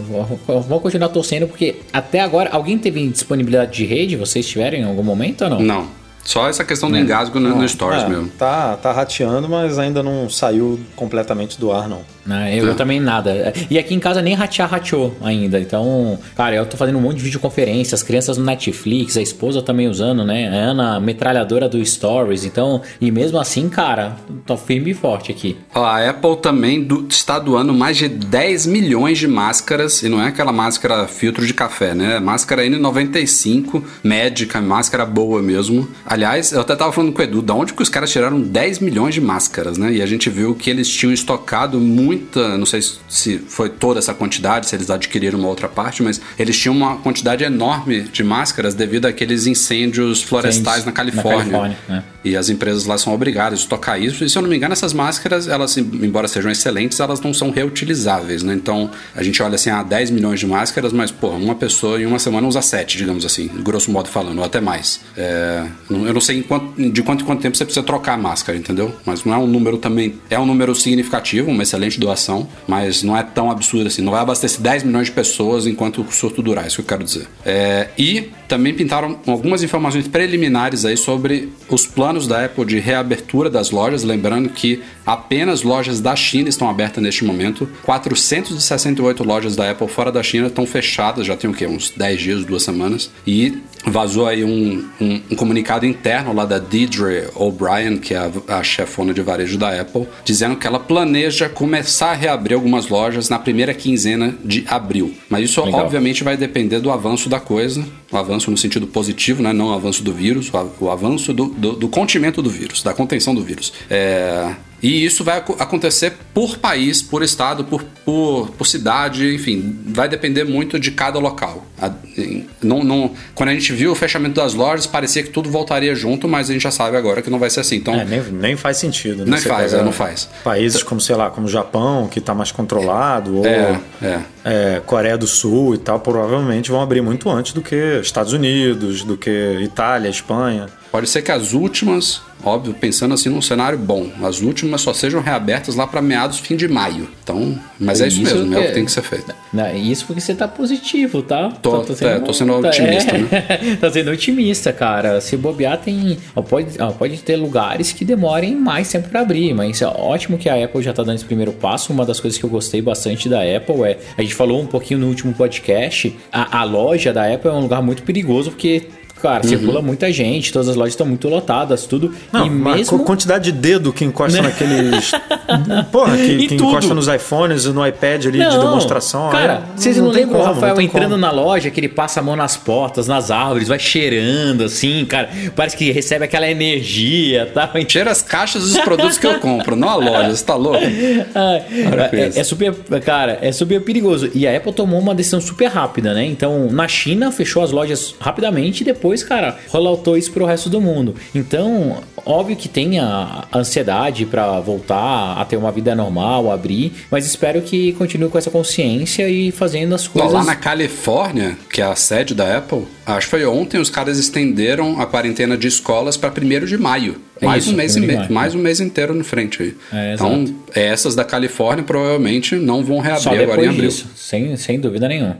[0.47, 4.17] vamos continuar torcendo porque até agora alguém teve disponibilidade de rede?
[4.17, 5.61] Vocês tiveram em algum momento ou não?
[5.61, 6.04] Não.
[6.25, 7.01] Só essa questão do é.
[7.01, 8.29] engasgo no, no Stories é, mesmo.
[8.39, 12.01] Tá, tá rateando, mas ainda não saiu completamente do ar, não.
[12.27, 13.53] Não, eu, eu, também nada.
[13.71, 15.61] E aqui em casa nem ratear rateou ainda.
[15.61, 19.61] Então, cara, eu tô fazendo um monte de videoconferência, as crianças no Netflix, a esposa
[19.61, 20.49] também usando, né?
[20.49, 22.45] A Ana, metralhadora do Stories.
[22.45, 25.57] Então, e mesmo assim, cara, tô firme e forte aqui.
[25.75, 30.29] A Apple também do, está doando mais de 10 milhões de máscaras, e não é
[30.29, 32.19] aquela máscara filtro de café, né?
[32.21, 35.89] Máscara N95, médica, máscara boa mesmo.
[36.15, 38.79] Aliás, eu até tava falando com o Edu, da onde que os caras tiraram 10
[38.79, 39.95] milhões de máscaras, né?
[39.95, 44.15] E a gente viu que eles tinham estocado muita, não sei se foi toda essa
[44.15, 48.75] quantidade, se eles adquiriram uma outra parte, mas eles tinham uma quantidade enorme de máscaras
[48.75, 51.45] devido àqueles incêndios florestais na Califórnia.
[51.47, 52.05] Na Califórnia né?
[52.25, 54.25] E as empresas lá são obrigadas a estocar isso.
[54.25, 57.51] E se eu não me engano, essas máscaras, elas, embora sejam excelentes, elas não são
[57.51, 58.55] reutilizáveis, né?
[58.55, 62.07] Então a gente olha assim, ah, 10 milhões de máscaras, mas, pô, uma pessoa em
[62.07, 65.01] uma semana usa 7, digamos assim, grosso modo falando, ou até mais.
[65.17, 65.67] É,
[66.07, 68.95] eu não sei quanto, de quanto em quanto tempo você precisa trocar a máscara, entendeu?
[69.05, 70.15] Mas não é um número também.
[70.31, 74.03] É um número significativo, uma excelente doação, mas não é tão absurdo assim.
[74.03, 76.87] Não vai abastecer 10 milhões de pessoas enquanto o surto durar, é isso que eu
[76.87, 77.27] quero dizer.
[77.45, 83.49] É, e também pintaram algumas informações preliminares aí sobre os planos da Apple de reabertura
[83.49, 87.69] das lojas, lembrando que apenas lojas da China estão abertas neste momento.
[87.83, 91.67] 468 lojas da Apple fora da China estão fechadas, já tem o quê?
[91.67, 93.11] Uns 10 dias, duas semanas.
[93.27, 98.59] E vazou aí um, um, um comunicado interno lá da Deidre O'Brien, que é a,
[98.59, 103.29] a chefona de varejo da Apple, dizendo que ela planeja começar a reabrir algumas lojas
[103.29, 105.15] na primeira quinzena de abril.
[105.29, 105.81] Mas isso Legal.
[105.81, 109.53] obviamente vai depender do avanço da coisa, o avanço no sentido positivo, né?
[109.53, 113.35] não o avanço do vírus, o, avanço do, do, do contimento do vírus, da contenção
[113.35, 113.73] do vírus.
[113.89, 114.55] É,
[114.87, 120.09] e isso vai aco- acontecer por país, por estado, por, por, por cidade, enfim, vai
[120.09, 121.65] depender muito de cada local.
[121.81, 125.49] A- em- não, não- quando a gente viu o fechamento das lojas, parecia que tudo
[125.51, 127.77] voltaria junto, mas a gente já sabe agora que não vai ser assim.
[127.77, 129.25] Então, É, nem, nem faz sentido.
[129.25, 129.31] né?
[129.33, 130.29] Nem Você faz, é, não faz.
[130.45, 134.21] Países como, sei lá, como o Japão, que está mais controlado, ou É, é.
[134.45, 139.03] é, Coreia do Sul e tal, provavelmente vão abrir muito antes do que Estados Unidos,
[139.03, 139.31] do que
[139.63, 140.67] Itália, Espanha.
[140.95, 145.21] Pode ser que as últimas, óbvio, pensando assim num cenário bom, as últimas só sejam
[145.21, 147.09] reabertas lá para meados, fim de maio.
[147.21, 149.35] Então, mas é isso, mesmo, é o que tem que ser feito.
[149.53, 151.51] Não, isso porque você tá positivo, tá?
[151.61, 153.77] Tô- é, tô sendo otimista, né?
[153.81, 155.21] tá sendo otimista, cara.
[155.21, 156.17] Se bobear, tem.
[156.49, 160.65] Pode, pode ter lugares que demorem mais tempo pra abrir, mas é ótimo que a
[160.65, 161.93] Apple já tá dando esse primeiro passo.
[161.93, 163.99] Uma das coisas que eu gostei bastante da Apple é.
[164.17, 166.15] A gente falou um pouquinho no último podcast.
[166.31, 168.85] A, a loja da Apple é um lugar muito perigoso porque.
[169.25, 169.49] Cara, Uhum.
[169.49, 172.13] circula muita gente, todas as lojas estão muito lotadas, tudo.
[172.31, 173.01] Não, e mas mesmo.
[173.03, 175.13] a quantidade de dedo que encosta naqueles.
[175.91, 179.31] Porra, que, que encosta nos iPhones e no iPad ali de Não, demonstração.
[179.31, 181.17] Cara, aí vocês não, tem lembram o Rafael não entrando como.
[181.23, 185.31] na loja que ele passa a mão nas portas, nas árvores, vai cheirando assim, cara.
[185.57, 187.71] Parece que recebe aquela energia, tá?
[187.89, 190.81] Cheira as caixas dos produtos que eu compro, não a loja, você tá louco?
[190.81, 194.31] Com É, é super, cara, é super perigoso.
[194.35, 196.25] E a Apple tomou uma decisão super rápida, né?
[196.25, 200.81] Então, na China, fechou as lojas rapidamente e depois, cara, rolloutou isso pro resto do
[200.81, 201.15] mundo.
[201.35, 207.27] Então, óbvio que tem a ansiedade pra voltar a ter uma vida normal, abrir, mas
[207.27, 210.33] espero que continue com essa consciência e fazendo as coisas.
[210.33, 214.19] lá na Califórnia, que é a sede da Apple, acho que foi ontem, os caras
[214.19, 217.17] estenderam a quarentena de escolas para 1 de maio.
[217.41, 218.33] É mais, isso, um mês e 1º de meio, maio.
[218.33, 219.77] mais um mês inteiro na frente aí.
[219.93, 223.89] É, então, essas da Califórnia provavelmente não vão reabrir agora em depois abril.
[223.91, 225.39] disso, sem, sem dúvida nenhuma.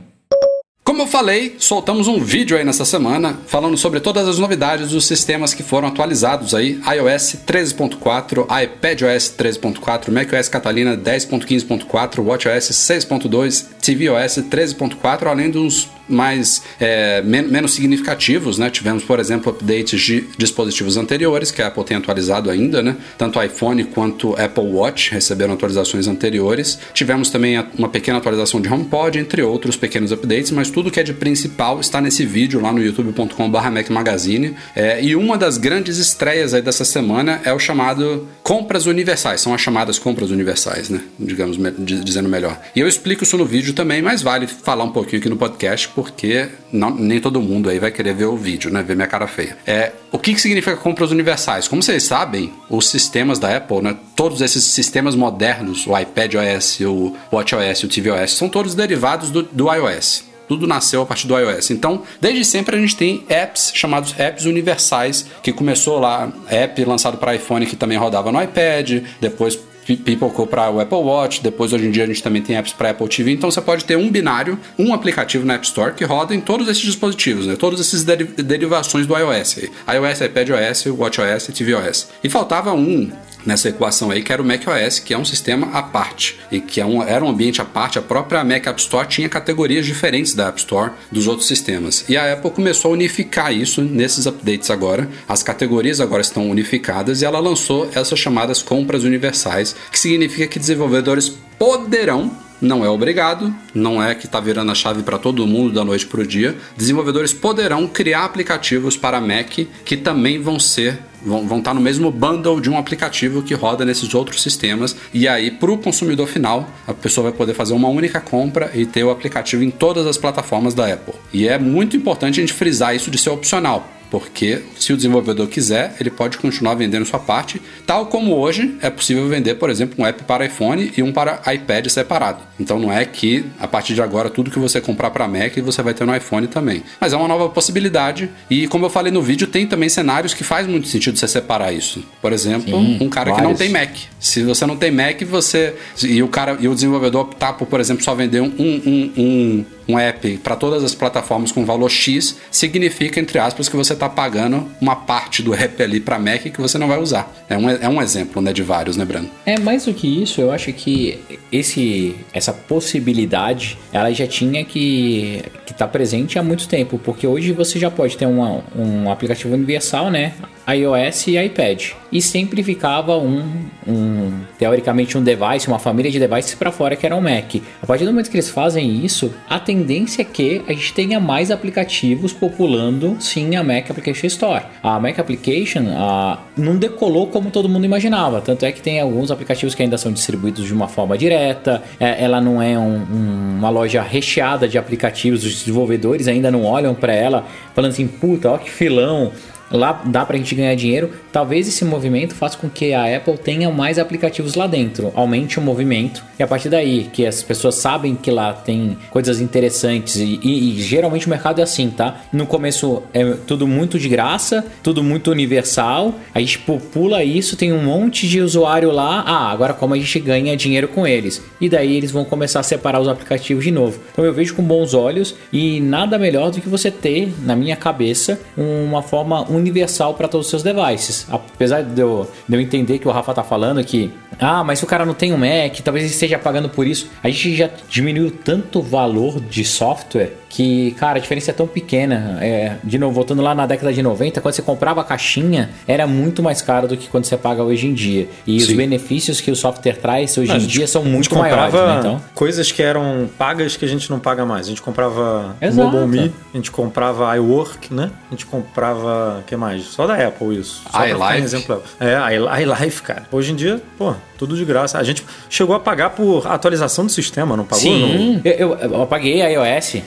[0.95, 5.05] Como eu falei, soltamos um vídeo aí nessa semana falando sobre todas as novidades dos
[5.05, 14.37] sistemas que foram atualizados aí, iOS 13.4, iPadOS 13.4, macOS Catalina 10.15.4, WatchOS 6.2, tvOS
[14.49, 18.69] 13.4, além dos mais é, men- menos significativos, né?
[18.69, 22.95] Tivemos, por exemplo, updates de dispositivos anteriores que a Apple tem atualizado ainda, né?
[23.17, 26.77] Tanto iPhone quanto Apple Watch receberam atualizações anteriores.
[26.93, 31.03] Tivemos também uma pequena atualização de HomePod, entre outros pequenos updates, mas tudo que é
[31.03, 34.55] de principal está nesse vídeo lá no youtube.com.br Mac Magazine.
[34.75, 39.41] É, e uma das grandes estreias aí dessa semana é o chamado compras universais.
[39.41, 41.01] São as chamadas compras universais, né?
[41.19, 42.59] Digamos, me- di- dizendo melhor.
[42.75, 45.87] E eu explico isso no vídeo também, mas vale falar um pouquinho aqui no podcast,
[45.95, 48.83] porque não- nem todo mundo aí vai querer ver o vídeo, né?
[48.83, 49.57] Ver minha cara feia.
[49.65, 51.67] É, o que, que significa compras universais?
[51.67, 53.95] Como vocês sabem, os sistemas da Apple, né?
[54.15, 59.73] Todos esses sistemas modernos, o iPadOS, o WatchOS, o tvOS, são todos derivados do, do
[59.73, 60.25] iOS.
[60.47, 61.71] Tudo nasceu a partir do iOS.
[61.71, 67.17] Então, desde sempre a gente tem apps chamados apps universais, que começou lá, app lançado
[67.17, 71.85] para iPhone que também rodava no iPad, depois pipocou para o Apple Watch, depois hoje
[71.85, 73.31] em dia a gente também tem apps para Apple TV.
[73.31, 76.67] Então você pode ter um binário, um aplicativo na App Store que roda em todos
[76.67, 77.55] esses dispositivos, né?
[77.55, 79.57] Todas essas deri- derivações do iOS.
[79.57, 82.07] iOS, iPadOS, WatchOS e tvOS.
[82.23, 83.11] E faltava um
[83.45, 86.81] nessa equação aí, que era o macOS, que é um sistema à parte, e que
[86.81, 90.33] é um, era um ambiente à parte, a própria Mac App Store tinha categorias diferentes
[90.33, 92.05] da App Store dos outros sistemas.
[92.09, 95.07] E a Apple começou a unificar isso nesses updates agora.
[95.27, 100.59] As categorias agora estão unificadas e ela lançou essas chamadas compras universais, que significa que
[100.59, 105.73] desenvolvedores poderão não é obrigado, não é que está virando a chave para todo mundo
[105.73, 106.55] da noite para o dia.
[106.75, 112.11] Desenvolvedores poderão criar aplicativos para Mac que também vão ser vão, vão estar no mesmo
[112.11, 114.95] bundle de um aplicativo que roda nesses outros sistemas.
[115.13, 118.85] E aí, para o consumidor final, a pessoa vai poder fazer uma única compra e
[118.85, 121.15] ter o aplicativo em todas as plataformas da Apple.
[121.33, 123.91] E é muito importante a gente frisar isso de ser opcional.
[124.15, 128.89] Porque se o desenvolvedor quiser, ele pode continuar vendendo sua parte, tal como hoje é
[128.89, 132.39] possível vender, por exemplo, um app para iPhone e um para iPad separado.
[132.57, 135.83] Então não é que a partir de agora tudo que você comprar para Mac você
[135.83, 136.81] vai ter no iPhone também.
[136.97, 140.45] Mas é uma nova possibilidade e como eu falei no vídeo, tem também cenários que
[140.45, 142.01] faz muito sentido você separar isso.
[142.21, 143.49] Por exemplo, Sim, um cara que vários.
[143.49, 143.97] não tem Mac.
[144.17, 147.81] Se você não tem Mac, você e o cara e o desenvolvedor optar por, por
[147.81, 152.37] exemplo, só vender um, um, um, um app para todas as plataformas com valor X,
[152.51, 156.61] significa, entre aspas, que você está pagando uma parte do app ali para Mac que
[156.61, 157.31] você não vai usar.
[157.49, 159.29] É um, é um exemplo né, de vários, né, Brando?
[159.45, 161.19] É, mais do que isso, eu acho que
[161.51, 167.79] esse, essa possibilidade, ela já tinha que estar presente há muito tempo, porque hoje você
[167.79, 170.33] já pode ter uma, um aplicativo universal, né?
[170.67, 171.91] iOS e iPad.
[172.11, 173.43] E sempre ficava um,
[173.87, 177.55] um teoricamente um device, uma família de devices para fora que era o Mac.
[177.81, 181.19] A partir do momento que eles fazem isso, a tendência é que a gente tenha
[181.19, 184.63] mais aplicativos populando sim a Mac Application Store.
[184.81, 189.31] A Mac Application a, não decolou como todo mundo imaginava, tanto é que tem alguns
[189.31, 191.83] aplicativos que ainda são distribuídos de uma forma direta.
[191.99, 196.63] é, ela não é um- um- uma loja recheada de aplicativos, os desenvolvedores ainda não
[196.63, 199.31] olham para ela falando assim, puta, ó que filão
[199.71, 201.11] lá dá pra gente ganhar dinheiro.
[201.31, 205.61] Talvez esse movimento faça com que a Apple tenha mais aplicativos lá dentro, aumente o
[205.61, 210.39] movimento e a partir daí que as pessoas sabem que lá tem coisas interessantes e,
[210.43, 212.21] e- e geralmente o mercado é assim, tá?
[212.31, 217.71] No começo é tudo muito de graça, tudo muito universal, a gente popula isso, tem
[217.73, 219.23] um monte de usuário lá.
[219.25, 221.41] Ah, agora como a gente ganha dinheiro com eles?
[221.59, 223.99] E daí eles vão começar a separar os aplicativos de novo.
[224.11, 227.75] Então eu vejo com bons olhos e nada melhor do que você ter, na minha
[227.75, 231.27] cabeça, uma forma universal para todos os seus devices.
[231.29, 234.85] Apesar de eu, de eu entender que o Rafa tá falando que, ah, mas se
[234.85, 237.09] o cara não tem um Mac, talvez ele esteja pagando por isso.
[237.23, 241.67] A gente já diminuiu tanto o valor de software que, cara, a diferença é tão
[241.67, 242.37] pequena.
[242.41, 246.07] É, de novo, voltando lá na década de 90, quando você comprava a caixinha, era
[246.07, 248.29] muito mais caro do que quando você paga hoje em dia.
[248.47, 248.77] E os Sim.
[248.77, 251.93] benefícios que o software traz hoje em gente- dia são a gente muito comprava maiores,
[251.93, 251.99] né?
[251.99, 254.65] Então, coisas que eram pagas que a gente não paga mais.
[254.65, 255.91] A gente comprava Exato.
[255.91, 258.11] MobileMe, a gente comprava iWork, né?
[258.27, 259.83] A gente comprava, o que mais?
[259.83, 260.83] Só da Apple isso.
[260.89, 261.43] Só iLife.
[261.43, 261.83] exemplo.
[261.99, 262.15] É,
[262.61, 263.23] iLife, cara.
[263.31, 264.97] Hoje em dia, pô, tudo de graça.
[264.97, 267.81] A gente chegou a pagar por atualização do sistema, não pagou?
[267.83, 269.97] sim, eu, eu, eu paguei a iOS.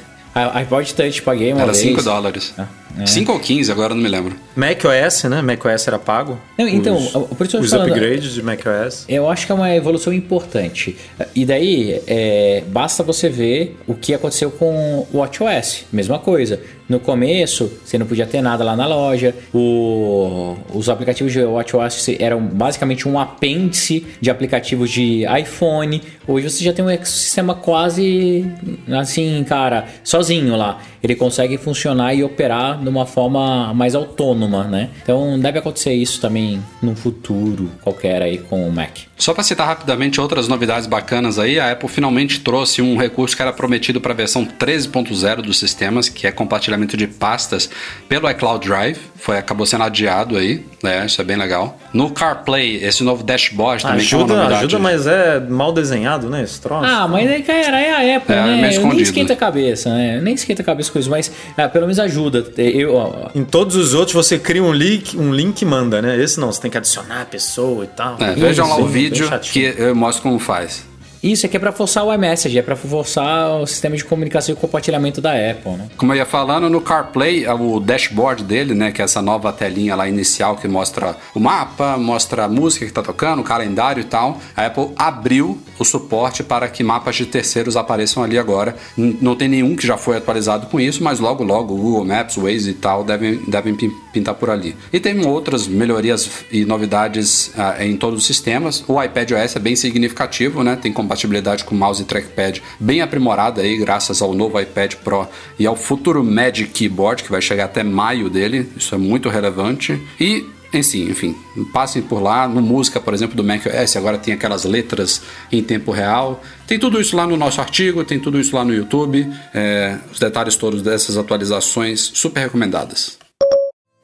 [0.47, 1.83] A iPod Touch paguei uma Era vez.
[1.83, 2.55] 5 dólares.
[2.59, 2.65] é.
[3.07, 4.35] 5 ou 15, agora eu não me lembro.
[4.57, 5.41] MacOS, né?
[5.41, 6.39] macOS era pago.
[6.59, 9.05] Não, então, os, por isso eu os falando- upgrades de macOS.
[9.09, 10.97] Eu acho que é uma evolução importante.
[11.35, 15.85] E daí, é, basta você ver o que aconteceu com o WatchOS.
[15.93, 16.61] Mesma coisa.
[16.89, 19.35] No começo, você não podia ter nada lá na loja.
[19.55, 26.03] O- os aplicativos de WatchOS eram basicamente um apêndice de aplicativos de iPhone.
[26.27, 28.45] Hoje você já tem um ecossistema quase
[28.91, 30.81] assim, cara, sozinho lá.
[31.03, 34.91] Ele consegue funcionar e operar de uma forma mais autônoma, né?
[35.03, 39.08] Então deve acontecer isso também num futuro qualquer aí com o Mac.
[39.19, 43.43] Só para citar rapidamente outras novidades bacanas aí, a Apple finalmente trouxe um recurso que
[43.43, 47.69] era prometido para a versão 13.0 dos sistemas, que é compartilhamento de pastas
[48.09, 48.99] pelo iCloud Drive.
[49.17, 51.05] Foi, acabou sendo adiado aí, né?
[51.07, 51.77] Isso é bem legal.
[51.93, 54.65] No CarPlay, esse novo dashboard também que é uma Ajuda, novidade.
[54.67, 56.43] ajuda, mas é mal desenhado, né?
[56.45, 56.85] Esse troço.
[56.85, 58.77] Ah, mas aí, cara, é a Apple, É, meio né?
[58.77, 60.21] Eu nem esquenta a cabeça, né?
[60.23, 62.47] Nem esquenta a cabeça com isso, mas ah, pelo menos ajuda.
[62.57, 66.17] Eu, ó, Em todos os outros você cria um link, um link e manda, né?
[66.23, 68.17] Esse não, você tem que adicionar a pessoa e tal.
[68.21, 70.87] É, vejam lá o bem vídeo que eu mostro como faz.
[71.23, 74.57] isso aqui é pra forçar o iMessage, é pra forçar o sistema de comunicação e
[74.57, 75.89] compartilhamento da Apple, né?
[75.97, 79.97] Como eu ia falando, no CarPlay, o dashboard dele, né, que é essa nova telinha
[79.97, 84.05] lá inicial que mostra o mapa, mostra a música que tá tocando, o calendário e
[84.05, 88.77] tal, a Apple abriu o suporte para que mapas de terceiros apareçam ali agora.
[88.97, 92.37] Não tem nenhum que já foi atualizado com isso, mas logo logo o Google Maps,
[92.37, 93.75] Waze e tal devem, devem
[94.19, 94.75] pintar por ali.
[94.93, 98.85] E tem outras melhorias e novidades ah, em todos os sistemas.
[98.89, 100.77] O iPad OS é bem significativo, né?
[100.77, 105.29] Tem compatibilidade com mouse e trackpad bem aprimorada aí, graças ao novo iPad Pro
[105.59, 108.69] e ao futuro Magic Keyboard, que vai chegar até maio dele.
[108.77, 110.01] Isso é muito relevante.
[110.21, 110.45] E
[110.83, 111.35] si, enfim,
[111.73, 112.47] passem por lá.
[112.47, 116.43] No música, por exemplo, do macOS, agora tem aquelas letras em tempo real.
[116.67, 119.27] Tem tudo isso lá no nosso artigo, tem tudo isso lá no YouTube.
[119.55, 123.18] É, os detalhes todos dessas atualizações super recomendadas.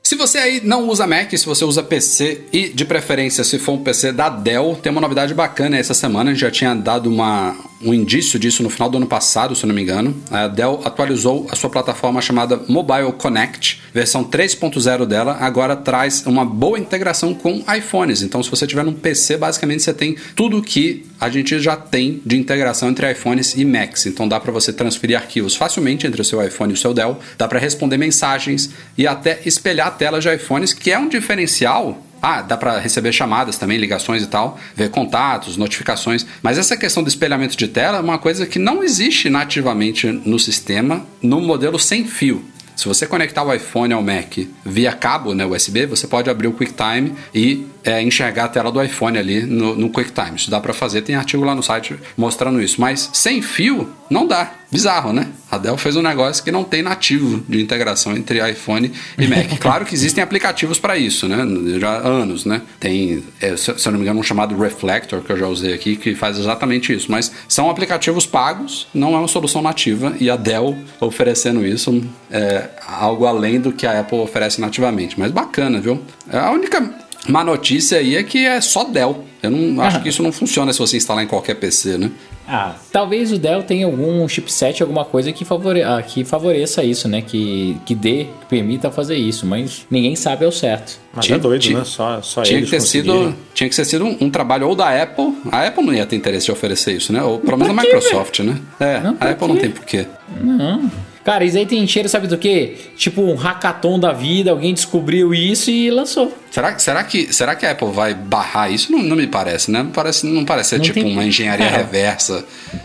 [0.07, 3.73] Se você aí não usa Mac, se você usa PC e de preferência se for
[3.73, 6.31] um PC da Dell, tem uma novidade bacana essa semana.
[6.31, 9.65] A gente já tinha dado uma, um indício disso no final do ano passado, se
[9.65, 10.17] eu não me engano.
[10.31, 16.45] A Dell atualizou a sua plataforma chamada Mobile Connect, versão 3.0 dela, agora traz uma
[16.45, 18.23] boa integração com iPhones.
[18.23, 22.21] Então, se você tiver num PC, basicamente você tem tudo que a gente já tem
[22.25, 24.07] de integração entre iPhones e Macs.
[24.07, 27.19] Então, dá para você transferir arquivos facilmente entre o seu iPhone e o seu Dell,
[27.37, 32.41] dá para responder mensagens e até espelhar telas de iPhones, que é um diferencial ah,
[32.41, 36.25] dá para receber chamadas também, ligações e tal, ver contatos, notificações.
[36.43, 40.39] Mas essa questão do espelhamento de tela é uma coisa que não existe nativamente no
[40.39, 42.43] sistema no modelo sem fio.
[42.77, 46.53] Se você conectar o iPhone ao Mac via cabo, né, USB, você pode abrir o
[46.53, 50.37] QuickTime e é, enxergar a tela do iPhone ali no, no QuickTime.
[50.37, 52.81] Isso dá para fazer, tem artigo lá no site mostrando isso.
[52.81, 54.53] Mas sem fio, não dá.
[54.71, 55.29] Bizarro, né?
[55.51, 59.47] A Dell fez um negócio que não tem nativo de integração entre iPhone e Mac.
[59.61, 61.39] claro que existem aplicativos para isso, né?
[61.79, 62.63] Já há anos, né?
[62.81, 65.97] Tem, é, se eu não me engano, um chamado Reflector, que eu já usei aqui,
[65.97, 67.11] que faz exatamente isso.
[67.11, 70.15] Mas são aplicativos pagos, não é uma solução nativa.
[70.19, 75.19] E a Dell oferecendo isso é algo além do que a Apple oferece nativamente.
[75.19, 76.01] Mas bacana, viu?
[76.29, 79.25] É a única Má notícia aí é que é só Dell.
[79.43, 82.11] Eu não acho que isso não funciona se você instalar em qualquer PC, né?
[82.47, 85.83] Ah, talvez o Dell tenha algum chipset, alguma coisa que, favore...
[85.83, 87.23] ah, que favoreça isso, né?
[87.23, 90.99] Que, que dê, que permita fazer isso, mas ninguém sabe ao certo.
[91.15, 91.85] Mas Tinha- é doido, tinha- né?
[91.87, 94.75] Só, só Tinha eles que, ter sido, tinha que ter sido um, um trabalho ou
[94.75, 95.33] da Apple.
[95.51, 97.23] A Apple não ia ter interesse de oferecer isso, né?
[97.23, 98.61] Ou pelo menos quê, Microsoft, né?
[98.79, 99.61] É, Não, a Apple não quê?
[99.63, 100.07] tem porquê.
[100.39, 100.91] Não.
[101.25, 102.77] Cara, isso aí tem cheiro, sabe do quê?
[102.99, 106.31] Tipo um hackathon da vida, alguém descobriu isso e lançou.
[106.55, 108.93] Será, será, que, será que a Apple vai barrar isso?
[108.93, 109.83] Não, não me parece, né?
[109.83, 112.45] Não parece, não parece ser Não tipo tem- uma engenharia Cara, reversa.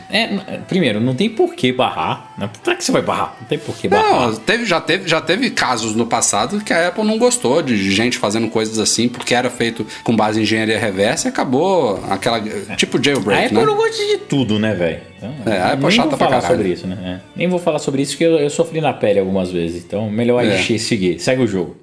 [0.09, 0.25] É,
[0.67, 2.33] primeiro, não tem por que barrar.
[2.35, 2.49] Né?
[2.63, 3.37] Pra que você vai barrar?
[3.39, 4.29] Não tem por que barrar.
[4.31, 7.91] Não, teve, já, teve, já teve casos no passado que a Apple não gostou de
[7.91, 12.41] gente fazendo coisas assim, porque era feito com base em engenharia reversa e acabou aquela.
[12.75, 13.65] Tipo a jailbreak, Apple né?
[13.65, 15.01] não gosta de tudo, né, velho?
[15.15, 16.97] Então, É, a Apple nem é chata vou falar sobre isso, né?
[17.03, 17.29] É.
[17.35, 19.83] Nem vou falar sobre isso porque eu, eu sofri na pele algumas vezes.
[19.85, 20.47] Então, melhor É.
[20.53, 21.19] a gente seguir.
[21.19, 21.77] Segue o jogo.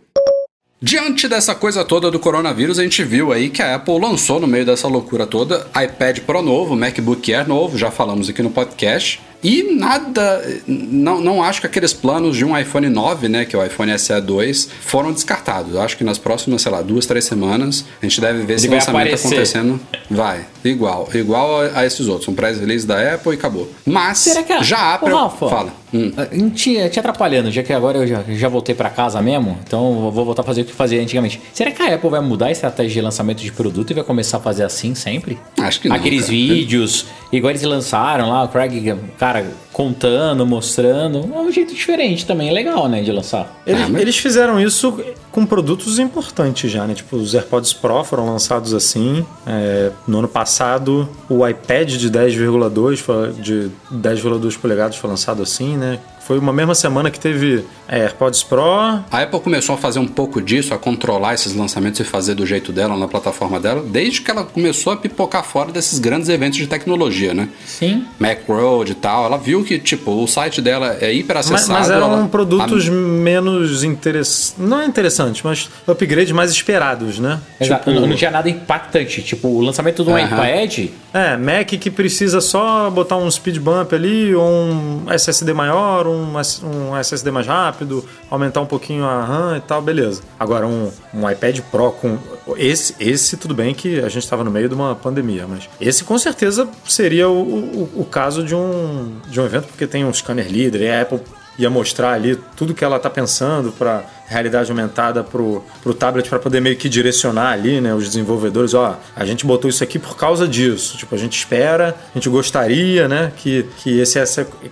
[0.80, 4.46] Diante dessa coisa toda do coronavírus, a gente viu aí que a Apple lançou no
[4.46, 9.18] meio dessa loucura toda iPad Pro novo, MacBook Air novo, já falamos aqui no podcast.
[9.42, 13.58] E nada, não, não acho que aqueles planos de um iPhone 9, né, que é
[13.58, 15.74] o iPhone SE 2, foram descartados.
[15.74, 18.68] Eu acho que nas próximas, sei lá, duas, três semanas, a gente deve ver esse
[18.68, 19.26] vai lançamento aparecer.
[19.28, 19.80] acontecendo.
[20.10, 23.68] Vai, igual, igual a, a esses outros, um press release da Apple e acabou.
[23.84, 24.62] Mas Será que a...
[24.62, 25.14] já há Ô, pra...
[25.14, 25.72] Rafa, Fala.
[25.94, 26.12] Hum.
[26.16, 30.04] ah, Te, te atrapalhando, já que agora eu já, já voltei pra casa mesmo, então
[30.06, 31.40] eu vou voltar a fazer o que fazia antigamente.
[31.52, 34.38] Será que a Apple vai mudar a estratégia de lançamento de produto e vai começar
[34.38, 35.38] a fazer assim sempre?
[35.58, 36.32] Acho que não, Aqueles cara.
[36.32, 39.46] vídeos, igual eles lançaram lá, o Craig, cara,
[39.80, 41.18] contando, mostrando.
[41.34, 43.60] É um jeito diferente também, legal, né, de lançar.
[43.66, 44.98] Eles, Ah, mas- eles fizeram isso
[45.30, 46.94] com produtos importantes já, né?
[46.94, 49.22] Tipo, os AirPods Pro foram lançados assim.
[49.46, 55.76] É, no ano passado, o iPad de 10,2 foi- de 10,2 polegadas foi lançado assim,
[55.76, 55.98] né?
[56.26, 58.62] Foi uma mesma semana que teve é, AirPods Pro.
[58.64, 62.44] A Apple começou a fazer um pouco disso, a controlar esses lançamentos e fazer do
[62.44, 66.58] jeito dela na plataforma dela, desde que ela começou a pipocar fora desses grandes eventos
[66.58, 67.48] de tecnologia, né?
[67.64, 68.04] Sim.
[68.18, 69.26] Macworld e tal.
[69.26, 71.78] Ela viu que, tipo, o site dela é hiper Mas, acessado.
[71.78, 74.54] mas eram ela- produtos a- menos interessantes.
[74.58, 77.38] Não é interessantes, mas upgrades mais esperados, né?
[77.60, 77.90] Exato.
[77.92, 79.22] Não, não tinha nada impactante.
[79.22, 80.24] Tipo, o lançamento do Aham.
[80.24, 80.88] iPad.
[81.14, 86.15] É, Mac que precisa só botar um speed bump ali, ou um SSD maior, um,
[86.38, 90.22] S- um SSD mais rápido, aumentar um pouquinho a RAM e tal, beleza.
[90.38, 92.18] Agora, um, um iPad Pro com.
[92.56, 96.04] Esse, esse, tudo bem que a gente estava no meio de uma pandemia, mas esse
[96.04, 100.12] com certeza seria o, o, o caso de um, de um evento, porque tem um
[100.12, 101.20] scanner líder e a Apple
[101.58, 106.38] ia mostrar ali tudo que ela está pensando para realidade aumentada pro, pro tablet para
[106.38, 110.16] poder meio que direcionar ali, né, os desenvolvedores, ó, a gente botou isso aqui por
[110.16, 110.96] causa disso.
[110.96, 114.16] Tipo, a gente espera, a gente gostaria, né, que, que esse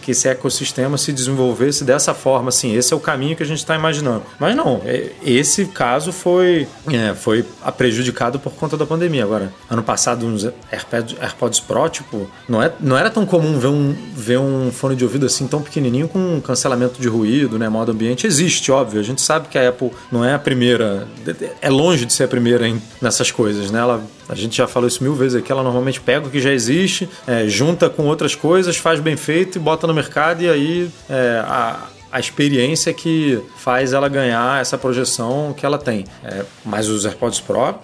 [0.01, 3.59] que esse ecossistema se desenvolvesse dessa forma, assim, esse é o caminho que a gente
[3.59, 4.23] está imaginando.
[4.39, 7.45] Mas não, é- esse caso foi é, foi
[7.77, 9.25] prejudicado por conta da pandemia.
[9.25, 13.69] Agora, ano passado uns AirPods, AirPods Pro, tipo, não, é, não era tão comum ver
[13.69, 17.93] um, ver um fone de ouvido assim tão pequenininho com cancelamento de ruído, né, modo
[17.93, 18.27] ambiente.
[18.27, 19.01] Existe, óbvio.
[19.01, 21.07] A gente sabe que a Apple não é a primeira,
[21.61, 23.81] é longe de ser a primeira em- nessas coisas, né?
[23.81, 26.53] Ela, a gente já falou isso mil vezes aqui, ela normalmente pega o que já
[26.53, 30.91] existe, é, junta com outras coisas, faz bem feito e bota no mercado e aí
[31.09, 31.79] é, a,
[32.15, 36.05] a experiência que faz ela ganhar essa projeção que ela tem.
[36.23, 37.75] É, mas os AirPods Pro,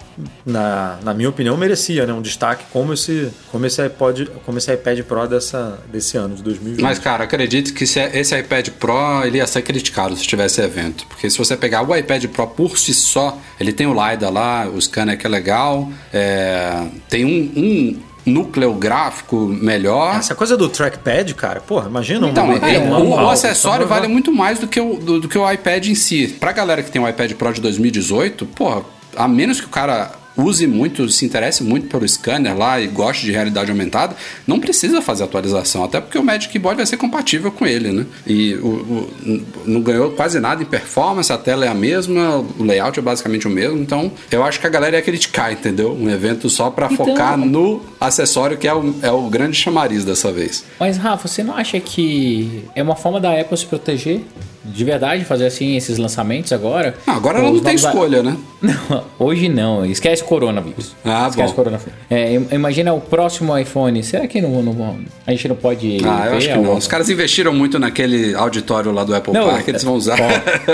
[0.47, 4.73] na, na minha opinião, merecia né, um destaque como esse, como esse, iPod, como esse
[4.73, 6.81] iPad Pro dessa, desse ano, de 2020.
[6.81, 11.05] Mas, cara, acredito que se esse iPad Pro ele ia ser criticado se tivesse evento.
[11.09, 14.69] Porque se você pegar o iPad Pro por si só, ele tem o LiDAR lá,
[14.69, 20.17] o scanner que é legal, é, tem um, um núcleo gráfico melhor.
[20.17, 23.87] Essa coisa do trackpad, cara, porra, imagina Então, uma, é, o, uma- o uma- acessório
[23.87, 26.29] vale muito mais do que, o, do, do que o iPad em si.
[26.29, 28.83] Pra galera que tem o iPad Pro de 2018, porra,
[29.17, 33.27] a menos que o cara use muito, se interesse muito pelo scanner lá e goste
[33.27, 34.15] de realidade aumentada,
[34.47, 38.07] não precisa fazer atualização, até porque o Magic Keyboard vai ser compatível com ele, né?
[38.27, 42.63] E o, o- não ganhou quase nada em performance, a tela é a mesma, o
[42.63, 45.93] layout é basicamente o mesmo, então eu acho que a galera ia criticar, entendeu?
[45.93, 50.05] Um evento só pra Então- focar no acessório, que é o, é o grande chamariz
[50.05, 50.65] dessa vez.
[50.79, 54.21] Mas, Rafa, você não acha que é uma forma da Apple se proteger?
[54.65, 56.95] De verdade, fazer assim esses lançamentos agora?
[57.07, 58.37] Ah, agora ela não tem escolha, né?
[58.61, 59.87] Não, hoje não.
[59.87, 60.95] Esquece coronavírus.
[61.03, 61.55] Ah, Esquece bom.
[61.57, 61.95] coronavírus.
[62.11, 64.03] É, im- imagina o próximo iPhone.
[64.03, 65.97] Será que não, não- a gente não pode.
[66.05, 66.77] Ah, eu acho que não.
[66.77, 70.19] Os caras investiram muito naquele auditório lá do Apple Não, Park, eles vão usar.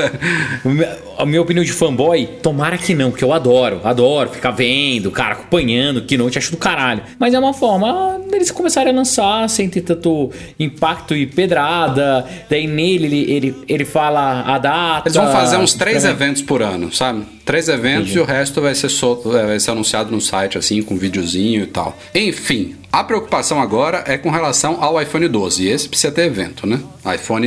[0.64, 5.10] O A minha opinião de fanboy, tomara que não, porque eu adoro, adoro ficar vendo,
[5.10, 7.02] cara, acompanhando, que não te acho do caralho.
[7.18, 12.26] Mas é uma forma deles começarem a lançar sem ter tanto impacto e pedrada.
[12.50, 15.08] Daí nele ele, ele, ele fala a data.
[15.08, 17.24] Eles vão fazer uns três eventos por ano, sabe?
[17.44, 20.82] Três eventos e o resto vai ser, solto, é, vai ser anunciado no site, assim,
[20.82, 21.96] com videozinho e tal.
[22.14, 25.62] Enfim, a preocupação agora é com relação ao iPhone 12.
[25.62, 26.80] E esse precisa ter evento, né?
[27.14, 27.46] iPhone,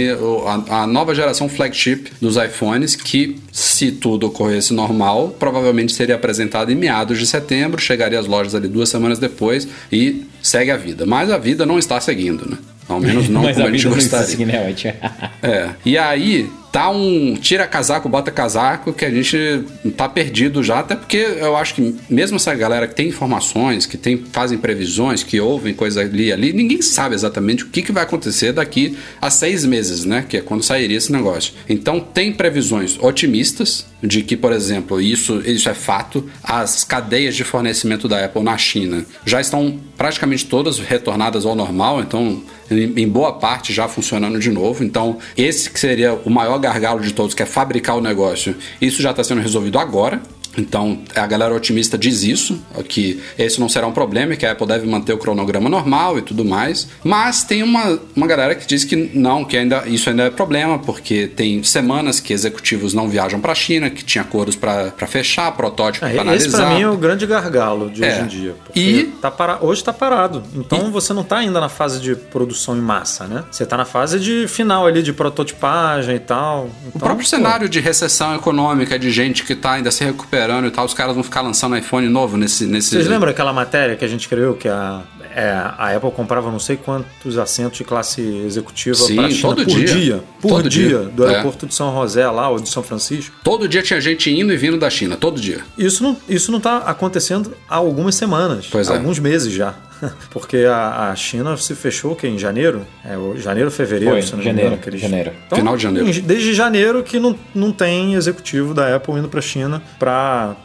[0.69, 6.71] a, a nova geração flagship dos iPhones, que se tudo ocorresse normal, provavelmente seria apresentado
[6.71, 11.05] em meados de setembro, chegaria às lojas ali duas semanas depois e segue a vida.
[11.05, 12.57] Mas a vida não está seguindo, né?
[12.89, 14.25] Ao menos não Mas como a a gente gostaria.
[14.25, 14.93] seguindo, né, White?
[15.41, 15.69] É.
[15.85, 19.63] E aí, tá um tira casaco, bota casaco, que a gente
[19.95, 23.97] tá perdido já, até porque eu acho que mesmo essa galera que tem informações, que
[23.97, 27.91] tem, fazem previsões, que ouvem coisa ali e ali, ninguém sabe exatamente o que, que
[27.91, 30.25] vai acontecer daqui a seis meses, né?
[30.27, 31.53] Que é quando sairia esse negócio.
[31.67, 37.43] Então tem previsões otimistas de que, por exemplo, isso, isso é fato, as cadeias de
[37.43, 43.33] fornecimento da Apple na China já estão praticamente todas retornadas ao normal, então em boa
[43.33, 44.83] parte já funcionando de novo.
[44.83, 49.01] Então, esse que seria o maior gargalo de todos, que é fabricar o negócio, isso
[49.01, 50.21] já está sendo resolvido agora.
[50.57, 54.67] Então, a galera otimista diz isso, que esse não será um problema, que a Apple
[54.67, 56.87] deve manter o cronograma normal e tudo mais.
[57.03, 60.79] Mas tem uma, uma galera que diz que não, que ainda, isso ainda é problema,
[60.79, 65.51] porque tem semanas que executivos não viajam para a China, que tinha acordos para fechar,
[65.53, 66.47] protótipo É, para analisar.
[66.47, 68.15] esse pra mim é o grande gargalo de É.
[68.15, 68.55] hoje em dia.
[68.75, 69.59] E- tá para...
[69.61, 70.43] hoje tá parado.
[70.55, 73.43] Então você não tá ainda na fase de produção em massa, né?
[73.51, 76.65] Você tá na fase de final ali de prototipagem e tal.
[76.65, 80.38] O Então, próprio pô, cenário de recessão econômica, de gente que tá ainda se recuperando
[80.67, 82.65] e tal, os caras vão ficar lançando iPhone novo nesse.
[82.65, 82.89] nesse...
[82.89, 85.01] Vocês lembram aquela matéria que a gente criou que a,
[85.35, 89.65] é, a Apple comprava não sei quantos assentos de classe executiva Sim, para China todo
[89.65, 89.87] por dia.
[89.87, 90.99] dia, por Todo dia, dia.
[90.99, 91.29] do É.
[91.29, 93.35] aeroporto de São José lá ou de São Francisco?
[93.43, 95.61] Todo dia tinha gente indo e vindo da China, todo dia.
[95.77, 98.97] Isso não, isso não tá acontecendo há algumas semanas, Pois há é.
[98.97, 99.73] alguns meses já.
[100.31, 104.33] Porque a, a China se fechou que em janeiro, é, o janeiro, fevereiro, Foi, se
[104.35, 105.31] não janeiro, me engano, aqueles- janeiro.
[105.53, 106.21] Final de janeiro.
[106.21, 110.55] Desde janeiro que não, não tem executivo da Apple indo para China para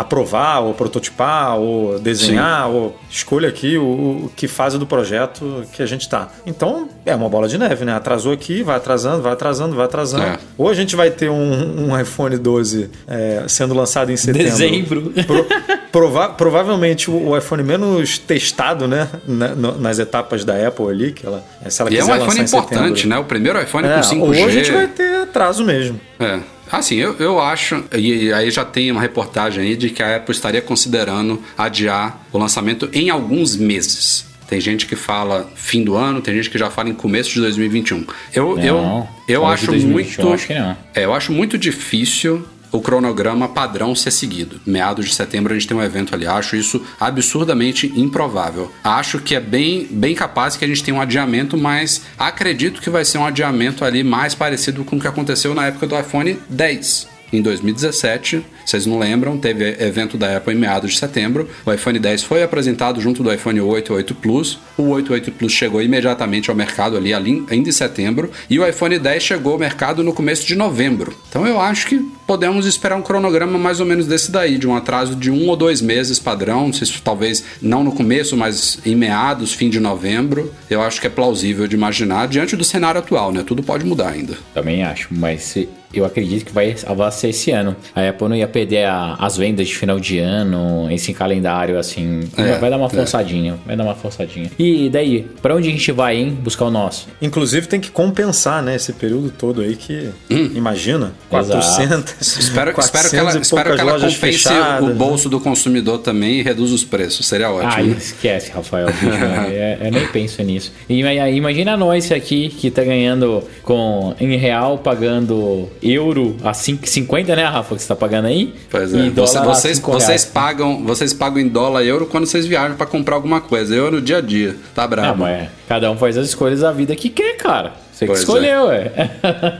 [0.00, 3.82] aprovar ou prototipar ou desenhar ou escolha aqui o,
[4.26, 6.28] o que fase do projeto que a gente tá.
[6.46, 7.94] Então é uma bola de neve, né?
[7.94, 10.22] Atrasou aqui, vai atrasando, vai atrasando, vai atrasando.
[10.24, 10.38] É.
[10.56, 14.44] Ou a gente vai ter um, um iPhone 12 é, sendo lançado em setembro.
[14.50, 15.12] Dezembro.
[15.26, 15.46] Pro-
[15.90, 19.08] prova- provavelmente o, o iPhone menos testado, né?
[19.26, 22.16] na- no- nas etapas da Apple ali, que ela, se ela E é quiser um
[22.22, 23.08] iPhone importante, setembro.
[23.08, 23.18] né?
[23.18, 24.20] O primeiro iPhone É, com 5G.
[24.20, 26.00] ou a gente vai ter atraso mesmo.
[26.20, 26.38] É.
[26.70, 30.34] Assim, eu, eu acho, e aí já tem uma reportagem aí de que a Apple
[30.34, 34.26] estaria considerando adiar o lançamento em alguns meses.
[34.48, 37.40] Tem gente que fala fim do ano, tem gente que já fala em começo de
[37.40, 38.06] 2021.
[38.32, 40.34] Eu, Não, eu, eu de acho 2021, muito.
[40.34, 40.52] acho.
[40.52, 44.60] É, eu acho muito difícil o cronograma padrão ser seguido.
[44.66, 46.26] Meados de setembro a gente tem um evento ali.
[46.26, 48.72] Acho isso absurdamente improvável.
[48.82, 52.90] Acho que é bem, bem capaz que a gente tenha um adiamento, mas acredito que
[52.90, 56.38] vai ser um adiamento ali mais parecido com o que aconteceu na época do iPhone
[56.48, 57.17] 10.
[57.32, 61.48] Em 2017, vocês não lembram, teve evento da Apple em meados de setembro.
[61.64, 64.58] O iPhone 10 foi apresentado junto do iPhone 8 e 8 Plus.
[64.76, 68.30] O 8 e 8 Plus chegou imediatamente ao mercado ali, ainda em setembro.
[68.48, 71.14] E o iPhone 10 chegou ao mercado no começo de novembro.
[71.28, 74.74] Então eu acho que podemos esperar um cronograma mais ou menos desse daí, de um
[74.76, 76.66] atraso de um ou dois meses padrão.
[76.66, 80.52] Não sei se talvez não no começo, mas em meados, fim de novembro.
[80.68, 83.42] Eu acho que é plausível de imaginar diante do cenário atual, né?
[83.46, 84.34] Tudo pode mudar ainda.
[84.54, 87.74] Também acho, mas se- eu acredito que vai, vai ser esse ano.
[87.94, 92.20] A Apple não ia perder a- as vendas de final de ano, esse calendário assim.
[92.36, 92.90] É, vai dar uma é.
[92.90, 94.50] forçadinha, vai dar uma forçadinha.
[94.58, 96.38] E daí, pra onde a gente vai, hein?
[96.42, 97.08] Buscar o nosso?
[97.22, 100.50] Inclusive tem que compensar, né, esse período todo aí que, Hum.
[100.54, 101.50] imagina, Exato.
[101.60, 105.98] 400, Espero, 400 espero que ela, espero que ela compense fechadas, o bolso do consumidor
[105.98, 107.26] também e reduza os preços.
[107.26, 107.72] Seria ótimo.
[107.72, 107.96] Ah, né?
[107.98, 108.86] esquece, Rafael.
[108.88, 109.06] bicho,
[109.52, 110.72] é, eu nem penso nisso.
[110.88, 117.44] E, imagina nós aqui que tá ganhando com em real, pagando euro a 5,50, né,
[117.44, 117.74] Rafa?
[117.74, 118.54] Que você tá pagando aí?
[118.70, 119.10] Pois é.
[119.10, 123.40] Você- vocês, vocês, pagam, vocês pagam em dólar euro quando vocês viajam pra comprar alguma
[123.40, 123.74] coisa.
[123.74, 124.56] Eu no dia a dia.
[124.74, 125.18] Tá Ah, bravo.
[125.22, 127.72] mas cada um faz as escolhas da vida que quer, cara.
[127.92, 128.22] Você que Pois é.
[128.22, 128.90] escolheu, é.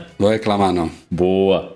[0.17, 0.89] Vou reclamar, não.
[1.11, 1.75] Boa.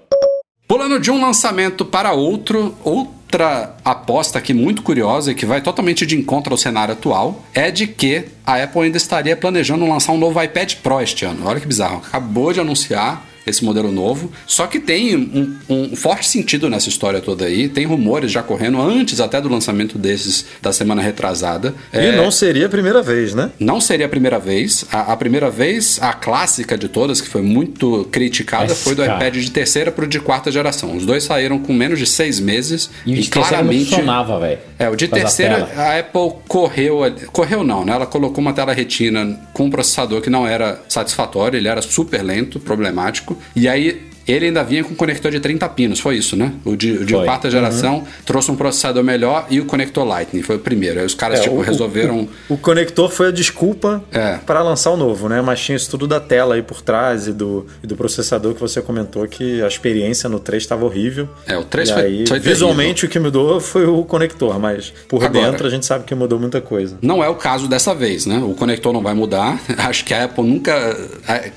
[0.68, 6.06] Pulando de um lançamento para outro, outra aposta aqui muito curiosa e que vai totalmente
[6.06, 10.18] de encontro ao cenário atual é de que a Apple ainda estaria planejando lançar um
[10.18, 11.42] novo iPad Pro este ano.
[11.46, 11.98] Olha que bizarro.
[12.08, 14.32] Acabou de anunciar esse modelo novo.
[14.48, 17.68] Só que tem um, um forte sentido nessa história toda aí.
[17.70, 21.74] Tem rumores já correndo antes até do lançamento desses da semana retrasada.
[21.94, 23.52] E É, não seria a primeira vez, né?
[23.60, 24.86] não seria a primeira vez.
[24.92, 29.04] A, a primeira vez, a clássica de todas, que foi muito criticada, Mas, foi do
[29.04, 30.96] iPad de terceira para o de quarta geração.
[30.96, 33.90] Os dois saíram com menos de seis meses E e, claramente.
[33.90, 34.60] funcionava, velho.
[34.80, 35.82] É, o de terceira, tela.
[35.82, 37.04] a Apple correu.
[37.04, 37.94] ali- Correu não, né?
[37.94, 42.22] Ela colocou uma tela retina com um processador que não era satisfatório, ele era super
[42.24, 43.33] lento, problemático.
[43.56, 44.13] E aí.
[44.28, 46.54] Ele ainda vinha com conector de 30 pinos, foi isso, né?
[46.64, 50.56] O de, o de quarta geração trouxe um processador melhor e o conector Lightning, foi
[50.56, 51.00] o primeiro.
[51.00, 52.28] Aí os caras, É, tipo, o- resolveram.
[52.50, 54.38] O, o conector foi a desculpa É.
[54.46, 55.42] para lançar o novo, né?
[55.42, 58.62] Mas tinha isso tudo da tela aí por trás e do, e do processador que
[58.62, 61.28] você comentou que a experiência no 3 estava horrível.
[61.48, 64.94] É, o 3 e foi- aí, foi visualmente o que mudou foi o conector, mas
[65.08, 66.98] por Agora- dentro a gente sabe que mudou muita coisa.
[67.02, 68.38] Não é o caso dessa vez, né?
[68.38, 69.60] O conector não vai mudar.
[69.78, 70.74] Acho que a Apple nunca.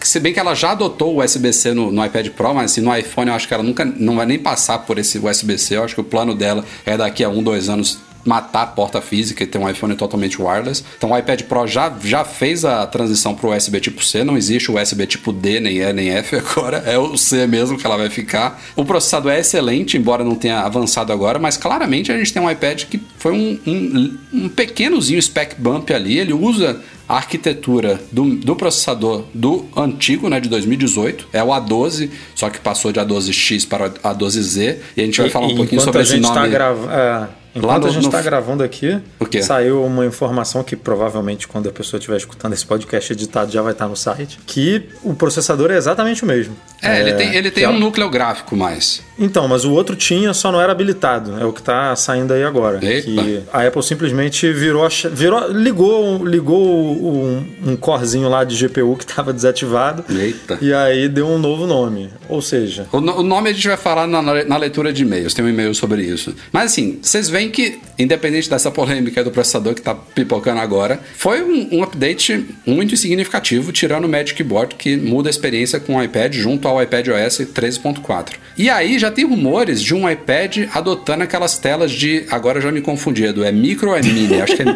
[0.01, 2.95] Se bem que ela já adotou o USB-C no, no iPad Pro, mas assim, no
[2.95, 5.77] iPhone eu acho que ela nunca não vai nem passar por esse USB-C.
[5.77, 9.01] Eu acho que o plano dela é daqui a um, dois anos matar a porta
[9.01, 10.83] física e ter um iPhone totalmente wireless.
[10.99, 14.37] Então o iPad Pro já, já fez a transição para o USB tipo C, não
[14.37, 17.87] existe o USB tipo D, nem E, nem F agora, é o C mesmo que
[17.87, 18.61] ela vai ficar.
[18.75, 22.51] O processador é excelente, embora não tenha avançado agora, mas claramente a gente tem um
[22.51, 28.35] iPad que foi um, um, um pequenozinho spec bump ali, ele usa a arquitetura do,
[28.35, 33.69] do processador do antigo, né, de 2018, é o A12, só que passou de A12X
[33.69, 36.23] para a A12Z, e a gente vai E- falar um pouquinho sobre a esse gente
[36.23, 36.35] nome.
[36.35, 38.99] Tá grava- é, enquanto no- a gente no- está gravando aqui,
[39.43, 43.73] saiu uma informação que provavelmente quando a pessoa estiver escutando esse podcast editado já vai
[43.73, 46.57] estar no site, que o processador é exatamente o mesmo.
[46.83, 49.03] É, ele tem, ele tem é- um núcleo gráfico mais.
[49.19, 51.39] Então, mas o outro tinha, só não era habilitado.
[51.41, 52.79] É o que tá saindo aí agora.
[52.85, 53.11] Eita.
[53.11, 59.05] Que a Apple simplesmente virou, virou ligou, ligou um, um corzinho lá de GPU que
[59.05, 60.05] estava desativado.
[60.15, 60.59] Eita.
[60.61, 62.11] E aí deu um novo nome.
[62.29, 65.45] Ou seja, O, o nome a gente vai falar na, na leitura de e-mails, tem
[65.45, 66.35] um e-mail sobre isso.
[66.53, 71.43] Mas assim, vocês veem que, independente dessa polêmica do processador que tá pipocando agora, foi
[71.43, 76.03] um, um update muito significativo, tirando o Magic Board, que muda a experiência com o
[76.03, 78.35] iPad junto ao iPad OS 13.4.
[78.57, 82.25] E aí já tem rumores de um iPad adotando aquelas telas de.
[82.31, 84.41] Agora já me confundi, Edu, é micro ou é mini?
[84.41, 84.67] Acho que é,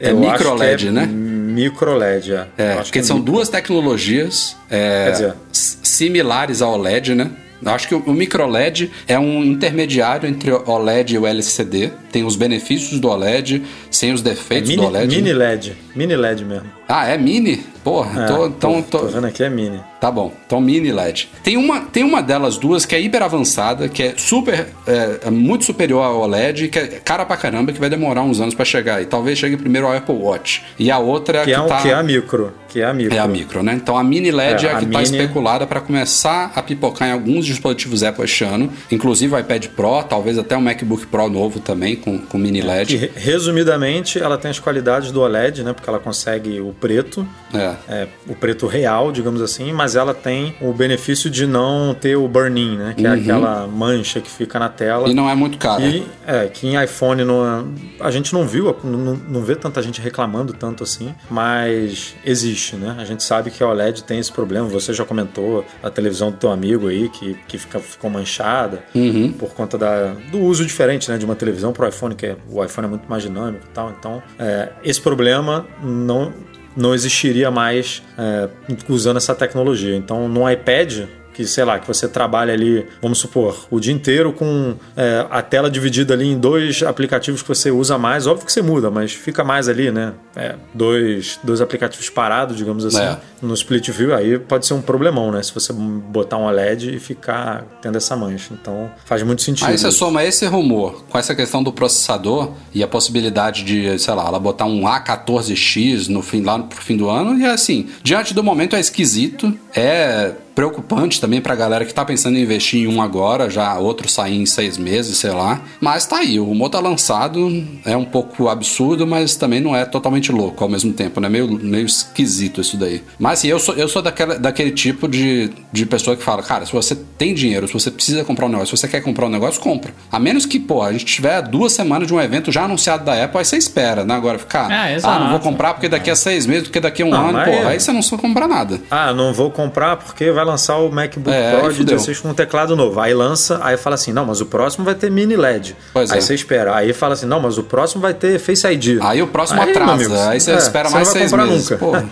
[0.10, 1.06] é micro LED, é né?
[1.06, 2.46] Micro LED, é.
[2.58, 3.32] É, porque que é são micro.
[3.32, 7.30] duas tecnologias é, dizer- similares ao OLED, né?
[7.64, 11.90] Eu acho que o o microLED é um intermediário entre o OLED e o LCD.
[12.12, 15.16] Tem os benefícios do OLED, sem os É defeitos mini, do OLED.
[15.16, 15.72] mini LED.
[15.94, 16.66] Mini LED mesmo.
[16.88, 17.64] Ah, é mini?
[17.84, 19.78] Porra, É, tô, então, tô, tô- tô vendo aqui, é mini.
[20.00, 21.28] Tá bom, então mini LED.
[21.42, 25.30] Tem uma, tem uma delas duas que é hiper avançada, que é super, é, é
[25.30, 28.64] muito superior ao OLED, que é cara pra caramba, que vai demorar uns anos pra
[28.64, 29.02] chegar.
[29.02, 30.62] E talvez chegue primeiro ao Apple Watch.
[30.78, 31.82] E a outra é a Que que, é, um- tá...
[31.82, 32.52] que é a micro.
[32.68, 33.14] Que é a micro.
[33.16, 33.74] É a micro, né?
[33.74, 36.62] Então a mini LED é, É, a a que está mini- especulada para começar a
[36.62, 41.06] pipocar em alguns dispositivos Apple este ano, inclusive o iPad Pro, talvez até um MacBook
[41.06, 42.96] Pro novo também com, com mini Que, LED.
[42.96, 45.72] re- resumidamente, ela tem as qualidades do OLED, né?
[45.84, 47.74] Porque ela consegue o preto, É.
[47.88, 52.26] é, o preto real, digamos assim, mas ela tem o benefício de não ter o
[52.26, 52.94] burn-in, né?
[52.96, 55.04] Que é aquela mancha que fica na tela.
[55.04, 55.10] Uhum.
[55.10, 55.82] E não é muito caro.
[55.82, 57.68] Que, é, que em iPhone não,
[58.00, 62.96] a gente não viu, não, não vê tanta gente reclamando tanto assim, mas existe, né?
[62.98, 64.66] A gente sabe que a OLED tem esse problema.
[64.68, 69.32] Você já comentou a televisão do teu amigo aí que, que fica, ficou manchada Uhum.
[69.32, 72.36] por conta da, do uso diferente né, de uma televisão para o iPhone, que é,
[72.50, 73.90] o iPhone é muito mais dinâmico e tal.
[73.98, 76.32] Então, é, esse problema não,
[76.76, 78.48] não existiria mais é,
[78.88, 79.96] usando essa tecnologia.
[79.96, 84.32] Então, no iPad, que sei lá, que você trabalha ali, vamos supor, o dia inteiro
[84.32, 88.52] com é, a tela dividida ali em dois aplicativos que você usa mais, óbvio que
[88.52, 90.12] você muda, mas fica mais ali, né?
[90.36, 93.18] É, dois, dois aplicativos parados, digamos assim, É.
[93.42, 95.42] no split view, aí pode ser um problemão, né?
[95.42, 98.54] Se você botar um OLED e ficar tendo essa mancha.
[98.54, 99.68] Então faz muito sentido.
[99.68, 104.14] Aí você soma esse rumor com essa questão do processador e a possibilidade de, sei
[104.14, 108.32] lá, ela botar um A14X no fim, lá pro fim do ano, e assim, diante
[108.34, 112.86] do momento é esquisito, É preocupante também pra galera que tá pensando em investir em
[112.86, 115.60] um agora, já outro sair em seis meses, sei lá.
[115.80, 119.84] Mas tá aí, o rumor tá lançado, é um pouco absurdo, mas também não é
[119.84, 121.28] totalmente louco ao mesmo tempo, né?
[121.28, 123.02] Meio, meio esquisito isso daí.
[123.18, 126.64] Mas assim, eu sou, eu sou daquela, daquele tipo de, de pessoa que fala, cara,
[126.66, 129.30] se você tem dinheiro, se você precisa comprar um negócio, se você quer comprar um
[129.30, 129.92] negócio, compra.
[130.10, 133.24] A menos que, pô, a gente tiver duas semanas de um evento já anunciado da
[133.24, 134.14] Apple, aí você espera, né?
[134.14, 137.06] Agora ficar, É, ah, não vou comprar porque daqui a seis meses, porque daqui a
[137.06, 138.80] um Não, ano, pô, é- aí você não precisa comprar nada.
[138.90, 141.96] Ah, não vou comprar porque vai lançar o MacBook É, Pro de fudeu.
[141.96, 143.00] 16 com um teclado novo.
[143.00, 145.76] Aí lança, aí fala assim: não, mas o próximo vai ter mini LED.
[145.92, 146.20] Pois aí é.
[146.20, 146.74] você espera.
[146.76, 148.98] Aí fala assim: não, mas o próximo vai ter Face ID.
[149.00, 151.70] Aí o próximo Aí, atrasa, amigo, aí você é, espera você mais vai seis meses.
[151.70, 152.08] nunca.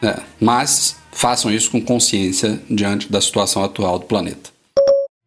[0.02, 4.50] É, Mas façam isso com consciência diante da situação atual do planeta.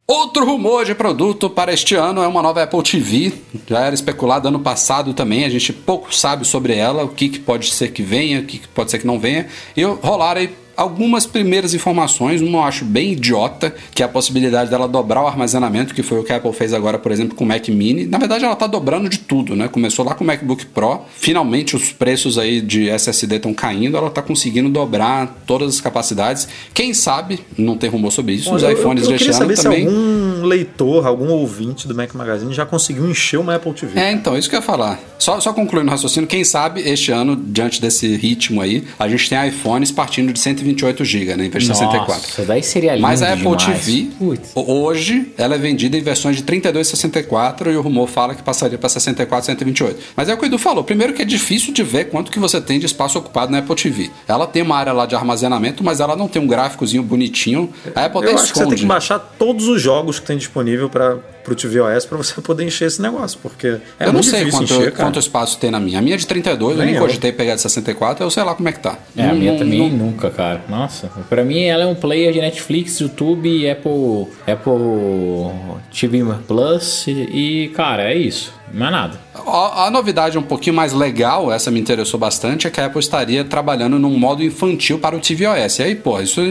[0.09, 3.33] Outro rumor de produto para este ano é uma nova Apple TV.
[3.67, 7.39] Já era especulado ano passado também, a gente pouco sabe sobre ela, o que, que
[7.39, 9.47] pode ser que venha, o que, que pode ser que não venha.
[9.75, 14.69] E rolaram aí algumas primeiras informações, uma eu acho bem idiota, que é a possibilidade
[14.69, 17.43] dela dobrar o armazenamento, que foi o que a Apple fez agora, por exemplo, com
[17.43, 18.05] o Mac Mini.
[18.05, 19.67] Na verdade, ela tá dobrando de tudo, né?
[19.67, 24.09] Começou lá com o MacBook Pro, finalmente os preços aí de SSD estão caindo, ela
[24.09, 26.47] tá conseguindo dobrar todas as capacidades.
[26.73, 29.55] Quem sabe, não tem rumor sobre isso, os Eu- eu- iPhones eu, deste queria ano
[29.55, 29.87] saber também.
[29.89, 33.99] se algum leitor, algum ouvinte do Mac Magazine já conseguiu encher uma Apple TV.
[33.99, 34.99] É, então, isso que eu ia falar.
[35.17, 39.27] Só, só concluindo o raciocínio, quem sabe este ano, diante desse ritmo aí, a gente
[39.29, 42.07] tem iPhones partindo de 128 GB, né, em vez de 64.
[42.21, 43.85] Nossa, daí seria lindo Mas a Apple demais.
[43.85, 44.51] TV, Putz.
[44.55, 48.35] ho- hoje, ela é vendida em versões de 32 e 64 e o rumor fala
[48.35, 49.99] que passaria para 64 e 128.
[50.15, 50.83] Mas é o que o Edu falou.
[50.83, 53.75] Primeiro que é difícil de ver quanto que você tem de espaço ocupado na Apple
[53.75, 54.09] TV.
[54.27, 57.69] Ela tem uma área lá de armazenamento, mas ela não tem um gráficozinho bonitinho.
[57.95, 58.81] A Apple Eu até acho que você tem esconde.
[58.81, 62.85] que baixar todos os jogos que tem disponível para o tvOS para você poder encher
[62.87, 65.79] esse negócio, porque é eu não muito sei difícil quanto, encher, quanto espaço tem na
[65.79, 65.99] minha.
[65.99, 67.01] A minha é de 32, eu Nem nem eu.
[67.01, 68.97] cogitei pegar de 64, eu sei lá como é que tá.
[69.15, 70.56] É, a minha não- também não- nunca, cara.
[70.67, 77.11] Nossa, pra mim ela é um player de Netflix, YouTube, Apple, Apple TV Plus e,
[77.11, 78.53] e, cara, é isso.
[78.73, 79.26] Não é nada.
[79.45, 82.99] A, a novidade um pouquinho mais legal, essa me interessou bastante, é que a Apple
[82.99, 85.79] estaria trabalhando num modo infantil para o tvOS.
[85.79, 86.41] E aí, pô, isso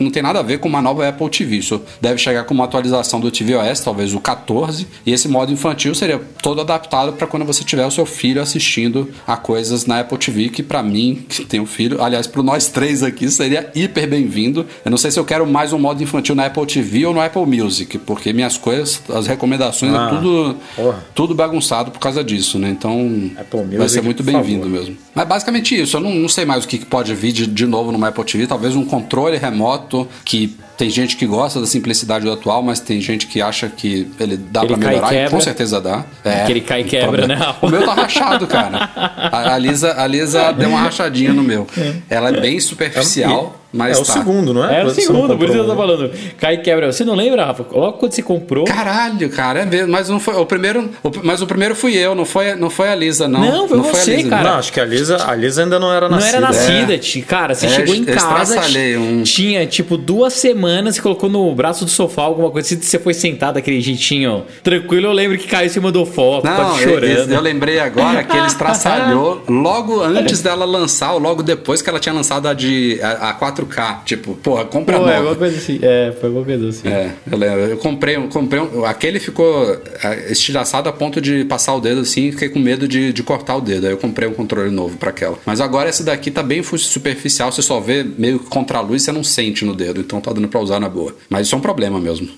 [0.00, 1.56] não tem nada a ver com uma nova Apple TV.
[1.56, 4.86] Isso deve chegar com uma atualização do tvOS, talvez o 14.
[5.06, 9.10] E esse modo infantil seria todo adaptado para quando você tiver o seu filho assistindo
[9.26, 13.02] a coisas na Apple TV, que para mim, que tenho filho, aliás, para nós três
[13.02, 14.66] aqui, seria hiper bem-vindo.
[14.84, 17.20] Eu não sei se eu quero mais um modo infantil na Apple TV ou no
[17.20, 21.04] Apple Music, porque minhas coisas, as recomendações Ah, é tudo, porra.
[21.14, 22.70] tudo bagunçado por causa disso, né?
[22.70, 24.96] Então Apple vai Music, ser muito bem-vindo mesmo.
[25.14, 27.92] Mas basicamente isso, eu não, não sei mais o que pode vir de, de novo
[27.92, 32.32] no Apple TV, talvez um controle remoto que tem gente que gosta da simplicidade do
[32.32, 36.04] atual, mas tem gente que acha que ele dá e melhorar, e com certeza dá.
[36.24, 37.34] É, Que ele cai e quebra, problema.
[37.46, 37.54] né?
[37.62, 38.90] O meu tá rachado, cara.
[39.32, 41.66] A, a Lisa, a Lisa deu uma rachadinha no meu.
[42.10, 44.12] Ela é bem superficial, mas é o tá.
[44.12, 44.80] segundo, não é?
[44.80, 46.10] É o não segundo, por isso que eu tô falando.
[46.38, 46.92] Cai e quebra.
[46.92, 47.64] Você não lembra, Rafa?
[47.72, 48.64] Logo quando você comprou.
[48.64, 49.88] Caralho, cara, é mesmo.
[49.92, 50.90] Mas não foi o primeiro.
[51.02, 53.40] o- mas o primeiro fui eu, não foi, não foi a Lisa, não.
[53.40, 54.50] Não, foi você, a Lisa, cara.
[54.50, 56.36] Não, acho que a Lisa, a Lisa ainda não era Não nascida.
[56.36, 57.22] era nascida, É.
[57.22, 57.54] cara.
[57.54, 58.60] Você É, chegou em eu casa,
[58.98, 59.22] um.
[59.22, 63.14] tinha tipo duas semanas, você colocou no braço do sofá alguma coisa assim, você foi
[63.14, 65.06] sentado daquele jeitinho tranquilo.
[65.06, 67.32] Eu lembro que caiu, você mandou foto, Não, quase eu, chorando.
[67.32, 71.98] eu lembrei agora que ele estraçalhou logo antes dela lançar, ou logo depois que ela
[72.00, 73.32] tinha lançado a de a, a
[73.66, 74.04] 4K.
[74.04, 75.16] Tipo, porra, compra Pô, é nova.
[75.18, 75.78] alguma coisa assim.
[75.82, 76.88] É, foi alguma coisa assim.
[76.88, 77.60] É, eu lembro.
[77.60, 82.00] Eu comprei, um- comprei um, aquele ficou é, estilhaçado a ponto de passar o dedo
[82.00, 83.86] assim, e fiquei com medo de, de cortar o dedo.
[83.86, 85.38] Aí eu comprei um controle novo pra aquela.
[85.46, 89.02] Mas agora esse daqui tá bem superficial, você só vê meio que contra a luz,
[89.02, 91.14] você não sente no dedo, então tá dando pra usar na boa.
[91.28, 92.28] Mas isso é um problema mesmo.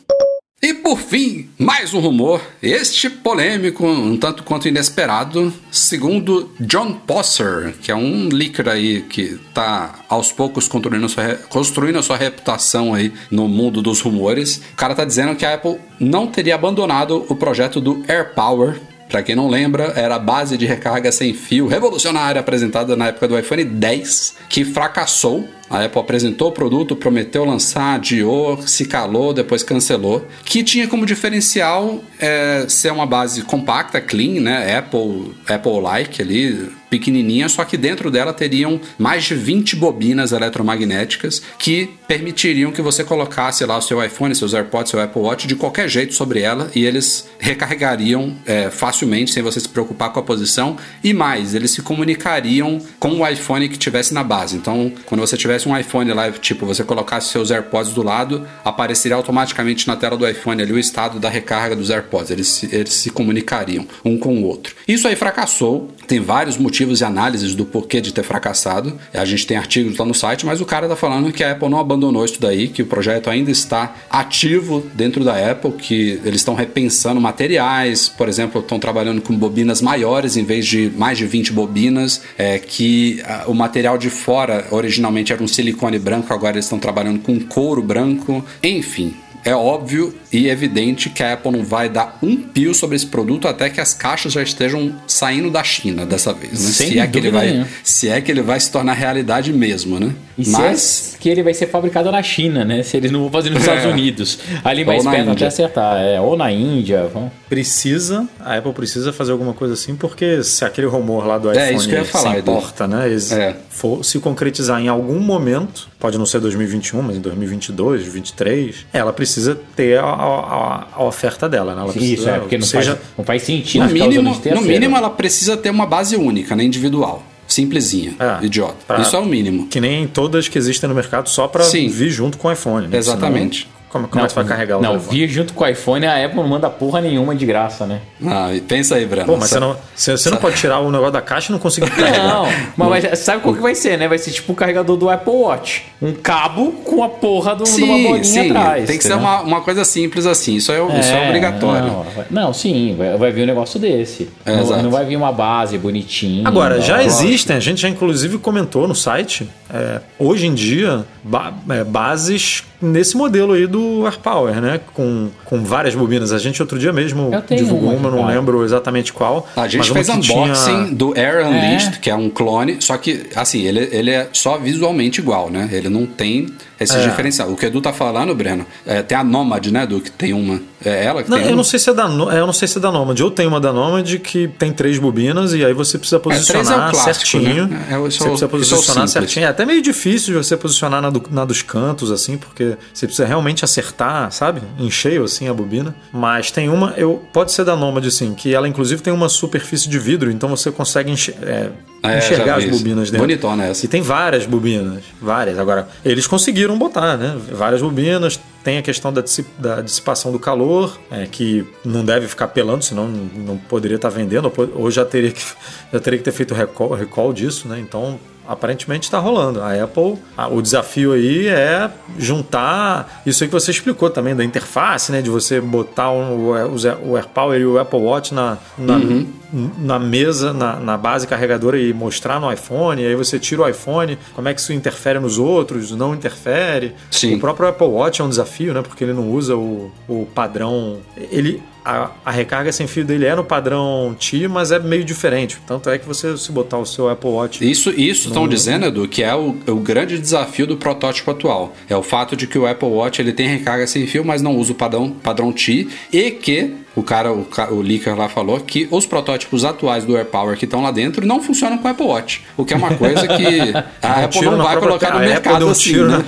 [0.85, 7.91] Por fim, mais um rumor, este polêmico, um tanto quanto inesperado, segundo John Posser, que
[7.91, 12.93] é um leaker aí que tá aos poucos construindo a sua, construindo a sua reputação
[12.93, 14.61] aí no mundo dos rumores.
[14.75, 18.79] O cara tá dizendo que a Apple não teria abandonado o projeto do AirPower.
[19.09, 23.27] Pra quem não lembra, era a base de recarga sem fio revolucionária apresentada na época
[23.27, 29.33] do iPhone 10, que fracassou a Apple apresentou o produto, prometeu lançar, adiou, se calou,
[29.33, 30.27] depois cancelou.
[30.45, 34.77] Que tinha como diferencial é, ser uma base compacta, clean, né?
[34.77, 41.91] Apple, Apple-like ali, pequenininha, só que dentro dela teriam mais de 20 bobinas eletromagnéticas que
[42.07, 45.89] permitiriam que você colocasse lá o seu iPhone, seus AirPods, seu Apple Watch de qualquer
[45.89, 50.77] jeito sobre ela e eles recarregariam é, facilmente sem você se preocupar com a posição
[51.03, 54.57] e mais, eles se comunicariam com o iPhone que tivesse na base.
[54.57, 59.17] Então, quando você tivesse um iPhone lá, tipo, você colocasse seus AirPods do lado, apareceria
[59.17, 62.31] automaticamente na tela do iPhone ali o estado da recarga dos AirPods.
[62.31, 64.75] Eles, eles se comunicariam um com o outro.
[64.87, 65.91] Isso aí fracassou.
[66.07, 68.99] Tem vários motivos e análises do porquê de ter fracassado.
[69.13, 71.69] A gente tem artigos lá no site, mas o cara tá falando que a Apple
[71.69, 76.41] não abandonou isso daí, que o projeto ainda está ativo dentro da Apple, que eles
[76.41, 81.27] estão repensando materiais, por exemplo, estão trabalhando com bobinas maiores em vez de mais de
[81.27, 86.57] 20 bobinas, é, que ah, o material de fora originalmente era um silicone branco, agora
[86.57, 89.15] eles estão trabalhando com couro branco, enfim.
[89.45, 93.47] É óbvio e evidente que a Apple não vai dar um pio sobre esse produto
[93.47, 96.59] até que as caixas já estejam saindo da China dessa vez, né?
[96.71, 97.69] Sem se, é que ele vai, nenhuma.
[97.83, 100.13] se é que ele vai se tornar realidade mesmo, né?
[100.37, 102.83] E Mas se é que ele vai ser fabricado na China, né?
[102.83, 103.89] Se eles não vão fazer nos Estados É.
[103.89, 104.39] Unidos.
[104.65, 105.97] Ali Ou mais perto até acertar.
[106.01, 107.07] É, ou na Índia.
[107.13, 111.51] vão- Precisa, a Apple precisa fazer alguma coisa assim, porque se aquele rumor lá do
[111.51, 112.51] É, iPhone isso que eu ia falar, sem Edu.
[112.53, 113.55] porta, né, É.
[113.71, 119.13] for se concretizar em algum momento, pode não ser 2021, mas em 2022, 2023, ela
[119.13, 119.34] precisa
[119.77, 121.83] ter a, a- a oferta dela, né?
[121.83, 124.97] Ela precisa, Isso, é, porque não, seja, faz, não faz sentido no mínimo, no mínimo
[124.97, 126.65] ela precisa ter uma base única, né?
[126.65, 127.23] Individual.
[127.47, 128.15] Simplesinha.
[128.19, 128.75] É, idiota.
[128.87, 129.67] pra- Isso é o mínimo.
[129.69, 132.89] que nem todas que existem no mercado só para vir junto com o iPhone.
[132.89, 132.97] Né?
[132.97, 133.61] Exatamente.
[133.61, 135.19] Senão, como como é que você vai carregar o Não, telefone?
[135.21, 138.01] vir junto com o iPhone, a Apple não manda porra nenhuma de graça, né?
[138.27, 139.27] Ah, e pensa aí, Breno.
[139.27, 141.61] Pô, mas você não, você, você não pode tirar o negócio da caixa e não
[141.61, 142.27] conseguir carregar.
[142.27, 144.09] Não, mas vai- sabe qual que vai ser, né?
[144.09, 145.85] Vai ser tipo o carregador do Apple Watch.
[146.03, 148.51] Um cabo com a porra do, de uma Sim, bolinha sim.
[148.51, 148.87] atrás.
[148.89, 150.57] Tem que ser uma, uma coisa simples assim.
[150.57, 151.87] Isso é, isso é É, obrigatório.
[151.87, 154.29] Não, vai- não, sim, vai, vai vir um negócio desse.
[154.45, 156.47] É, não, não vai vir uma base bonitinha.
[156.49, 161.53] Agora, já existem, a gente já inclusive comentou no site, é, hoje em dia, ba-
[161.69, 164.81] é, bases nesse modelo aí do AirPower, né?
[164.95, 166.33] Com, com várias bobinas.
[166.33, 169.49] A gente outro dia mesmo divulgou uma uma, eu não lembro exatamente qual.
[169.57, 173.27] A gente fez que tinha- unboxing do Air Unleashed, que é um clone, só que,
[173.35, 175.69] assim, ele, ele é só visualmente igual, né?
[175.73, 176.47] Ele não tem
[176.79, 177.03] esse É.
[177.09, 177.51] diferencial.
[177.51, 180.33] O que o Edu tá falando, Breno, é, tem a Nomad, né, Edu, que tem
[180.33, 180.61] uma.
[180.85, 181.57] É ela que Não, tem eu uma?
[181.59, 183.19] não sei se é da No- eu não sei se é da Nomad.
[183.19, 186.21] Eu tenho uma da Nomad que tem três bobinas e aí você precisa é o
[186.21, 187.67] posicionar clássico, certinho.
[187.67, 187.87] né?
[187.91, 189.47] É, o- isso você é o- precisa é posicionar certinho.
[189.47, 193.07] É até meio difícil de você posicionar na, do- na dos cantos, assim, porque você
[193.07, 194.61] precisa realmente acertar, sabe?
[194.79, 195.95] Em cheio, assim, a bobina.
[196.13, 199.89] Mas tem uma, eu pode ser da Nomad, assim, que ela inclusive tem uma superfície
[199.89, 201.71] de vidro, então você consegue enxer- é,
[202.03, 203.27] É, já enxergar as bobinas dentro.
[203.27, 203.85] Bonitona essa.
[203.87, 205.59] E tem várias bobinas, várias.
[205.59, 207.37] Agora, eles conseguiram botar, né?
[207.53, 208.41] Várias bobinas.
[208.65, 209.23] Tem a questão da,
[209.59, 214.51] da dissipação do calor, é, que não deve ficar pelando, senão não, poderia estar vendendo,
[214.75, 215.43] ou, já teria que,
[215.93, 217.79] já teria que ter feito recall, recall disso, né?
[217.79, 219.63] Então, aparentemente está rolando.
[219.63, 221.91] A Apple, a- o desafio aí é
[222.39, 225.23] juntar isso aí que você explicou também da interface, né?
[225.23, 229.71] De você botar um- o, o AirPower e o Apple Watch na, na, Uhum.
[229.79, 233.01] na mesa, na, na base carregadora e mostrar no iPhone.
[233.03, 235.93] E aí você tira o iPhone, como é que isso interfere nos outros?
[235.93, 236.93] Não interfere?
[237.11, 237.37] Sim.
[237.37, 238.83] O próprio Apple Watch é um desafio, né?
[238.83, 240.99] Porque ele não usa o, o padrão.
[241.31, 241.63] Ele.
[241.85, 245.59] A, a recarga sem fio dele é no padrão T, mas é meio diferente.
[245.67, 249.07] Tanto é que você, se botar o seu Apple Watch Isso isso estão dizendo, Edu,
[249.07, 251.75] que é o, o grande desafio do protótipo atual.
[251.87, 254.57] É o fato de que o Apple Watch ele tem recarga sem fio, mas não
[254.57, 258.87] usa o padrão, padrão T e que o cara, o, o leaker lá falou que
[258.91, 262.45] os protótipos atuais do AirPower que estão lá dentro não funcionam com o Apple Watch.
[262.57, 263.47] O que é uma coisa que
[264.01, 265.19] a Um Apple não vai colocar no.
[265.19, 266.25] A mercado um assim, né?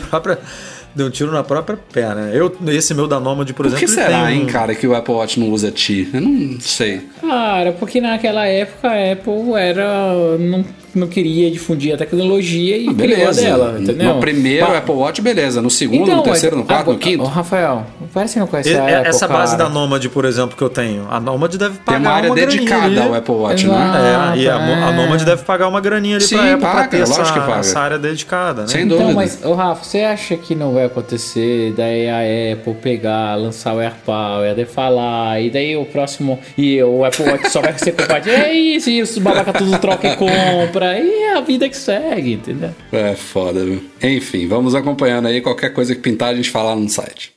[0.96, 2.30] Deu um tiro na própria perna.
[2.32, 4.74] Eu, esse meu da Nomad, por, Por que exemplo, ele será, tem um- hein, cara,
[4.74, 6.08] que o Apple Watch não usa T?
[6.12, 7.02] Eu não sei.
[7.20, 10.38] Cara, porque naquela época a Apple era.
[10.38, 10.64] não,
[10.98, 13.42] não queria difundir a tecnologia e criou a Ah, Beleza.
[13.42, 14.14] dela, entendeu?
[14.14, 15.60] No primeiro Apple Watch, beleza.
[15.62, 17.22] No segundo, Então, no terceiro, no quarto, ah, no quinto.
[17.22, 19.68] Ô, Rafael, parece que não conhece E- a é- Apple, Essa base cara.
[19.68, 21.06] da Nomad, por exemplo, que eu tenho.
[21.10, 23.78] A Nomad deve pagar Tem uma área graninha dedicada ao Apple Watch, Exato.
[23.80, 24.34] né?
[24.34, 24.96] É, e a, Ah, a é.
[24.96, 27.46] Nomad deve pagar uma graninha ali Sim, pra Apple pra paga, ter essa, lógico que
[27.46, 27.60] paga.
[27.60, 28.68] essa área dedicada, né?
[28.68, 29.14] Sem Então, dúvida.
[29.14, 33.80] mas, ô Rafa, você acha que não vai acontecer daí a Apple pegar, lançar o
[33.80, 38.38] AirPower, daí falar, e daí o próximo, e o Apple Watch só vai ser compatível,
[38.38, 42.74] é isso, isso, babaca tudo troca e compra, e é a vida que segue, entendeu?
[42.92, 43.82] É foda, viu?
[44.02, 45.40] Enfim, vamos acompanhando aí.
[45.40, 47.34] Qualquer coisa que pintar, a gente fala no site.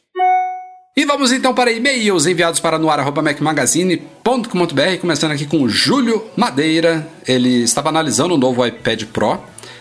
[0.97, 7.07] E vamos então para e-mails enviados para noar.macmagazine.com.br, começando aqui com o Júlio Madeira.
[7.25, 9.39] Ele estava analisando o novo iPad Pro.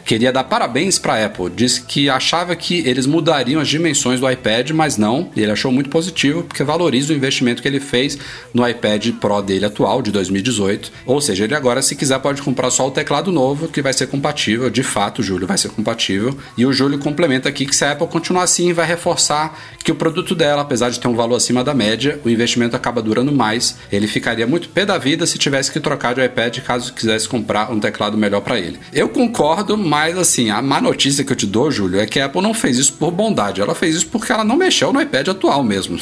[0.09, 1.51] Queria dar parabéns para a Apple.
[1.55, 5.29] Disse que achava que eles mudariam as dimensões do iPad, mas não.
[5.37, 8.17] Ele achou muito positivo porque valoriza o investimento que ele fez
[8.55, 10.91] no iPad Pro dele atual, de 2018.
[11.05, 14.07] Ou seja, ele agora, se quiser, pode comprar só o teclado novo, que vai ser
[14.07, 14.71] compatível.
[14.71, 16.35] De fato, Júlio, vai ser compatível.
[16.57, 19.95] E o Júlio complementa aqui que se a Apple continuar assim, vai reforçar que o
[19.95, 23.77] produto dela, apesar de ter um valor acima da média, o investimento acaba durando mais.
[23.93, 27.71] Ele ficaria muito pé da vida se tivesse que trocar de iPad caso quisesse comprar
[27.71, 28.79] um teclado melhor para ele.
[28.91, 32.27] Eu concordo, mas assim, a má notícia que eu te dou, Júlio, é que a
[32.27, 33.61] Apple não fez isso por bondade.
[33.61, 35.99] Ela fez isso porque ela não mexeu no iPad atual mesmo.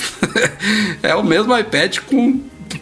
[1.03, 2.40] é o mesmo iPad com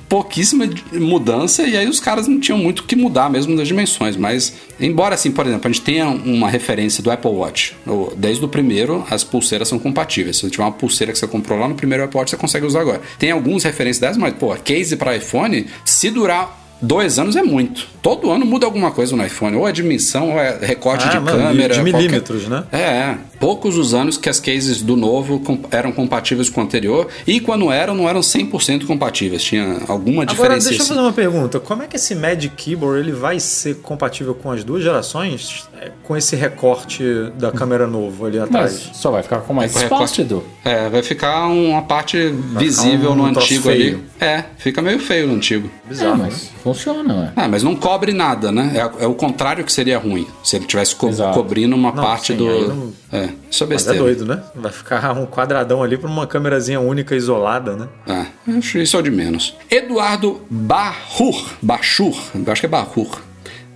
[0.08, 4.16] pouquíssima mudança e aí os caras não tinham muito que mudar mesmo das dimensões.
[4.16, 7.76] Mas, embora assim, por exemplo, a gente tenha uma referência do Apple Watch,
[8.16, 10.36] desde o primeiro as pulseiras são compatíveis.
[10.36, 12.66] Se você tiver uma pulseira que você comprou lá no primeiro Apple Watch, você consegue
[12.66, 13.00] usar agora.
[13.18, 17.86] Tem algumas referências dessas, mas, pô, case para iPhone, se durar Dois anos é muito.
[18.02, 19.56] Todo ano muda alguma coisa no iPhone.
[19.56, 21.74] Ou é dimensão, ou é recorte Ah, de mano, câmera.
[21.74, 22.64] de qualquer- milímetros, né?
[22.70, 23.18] É, é.
[23.40, 27.08] Poucos os anos que as cases do novo eram compatíveis com o anterior.
[27.26, 29.42] E quando eram, não eram 100% compatíveis.
[29.42, 30.68] Tinha alguma Agora, diferença.
[30.68, 31.58] deixa eu fazer uma pergunta.
[31.58, 35.64] Como é que esse Magic Keyboard ele vai ser compatível com as duas gerações?
[36.02, 37.02] Com esse recorte
[37.36, 38.84] da câmera novo ali atrás?
[38.88, 40.44] Mas só vai ficar com mais espaço, recorte- Edu.
[40.64, 43.96] É, vai ficar uma parte visível um no antigo feio.
[43.96, 44.04] ali.
[44.20, 45.70] É, fica meio feio no antigo.
[45.90, 47.32] É, mas funciona, ué.
[47.36, 48.72] Ah, mas não cobre nada, né?
[48.74, 50.26] É, é o contrário que seria ruim.
[50.42, 51.34] Se ele tivesse co- Exato.
[51.34, 52.68] cobrindo uma Não, parte sim, do.
[52.68, 53.98] não- É, isso é Mas é besteira.
[54.00, 54.42] doido, né?
[54.54, 57.88] Vai ficar um quadradão ali pra uma câmerazinha única isolada, né?
[58.08, 59.54] Ah, eu acho isso é o de menos.
[59.70, 63.20] Eduardo Barrur, Bachur, eu acho que é Barrur.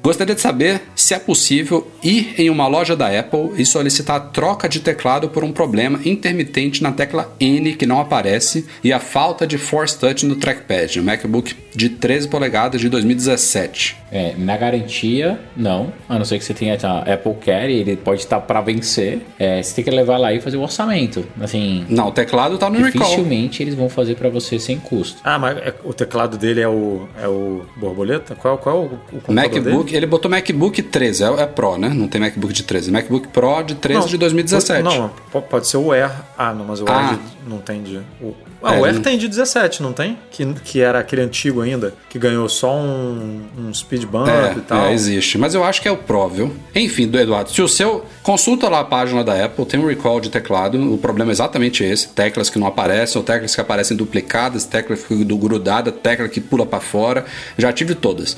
[0.08, 4.20] Gostaria de saber se é possível ir em uma loja da Apple e solicitar a
[4.20, 8.98] troca de teclado por um problema intermitente na tecla N que não aparece e a
[8.98, 13.98] falta de Force Touch no trackpad, no MacBook de 13 polegadas de 2017.
[14.10, 15.92] É, na garantia, não.
[16.08, 19.20] A não ser que você tenha a Apple Care, ele pode estar para vencer.
[19.38, 21.26] É, você tem que levar lá e fazer o orçamento.
[21.38, 23.02] Assim, Não, o teclado tá no recall.
[23.02, 25.20] dificilmente eles vão fazer para você sem custo.
[25.22, 28.34] Ah, mas é- o teclado dele é o, é o borboleta?
[28.34, 28.88] Qual, qual é o, o
[29.20, 29.97] computador MacBook, dele?
[29.98, 31.88] Ele botou MacBook 13, é, é Pro, né?
[31.90, 32.90] Não tem MacBook de 13.
[32.90, 34.82] MacBook Pro de 13 de 2017.
[34.82, 36.10] Não, po- pode ser o Air.
[36.36, 37.10] Ah, não, mas o Ah.
[37.10, 37.96] Air não tem de.
[38.20, 40.18] O, ah, É, o Air não- tem de 17, não tem?
[40.30, 44.86] Que, que era aquele antigo ainda, que ganhou só um, um speed bump e tal.
[44.86, 45.36] É, é, existe.
[45.38, 46.54] Mas eu acho que é o Pro, viu?
[46.74, 48.04] Enfim, do Eduardo, se o seu.
[48.22, 50.92] Consulta lá a página da Apple, tem um recall de teclado.
[50.92, 55.02] O problema é exatamente esse: teclas que não aparecem, ou teclas que aparecem duplicadas, teclas
[55.02, 57.24] que grudada, tecla que pula pra fora.
[57.56, 58.36] Já tive todas.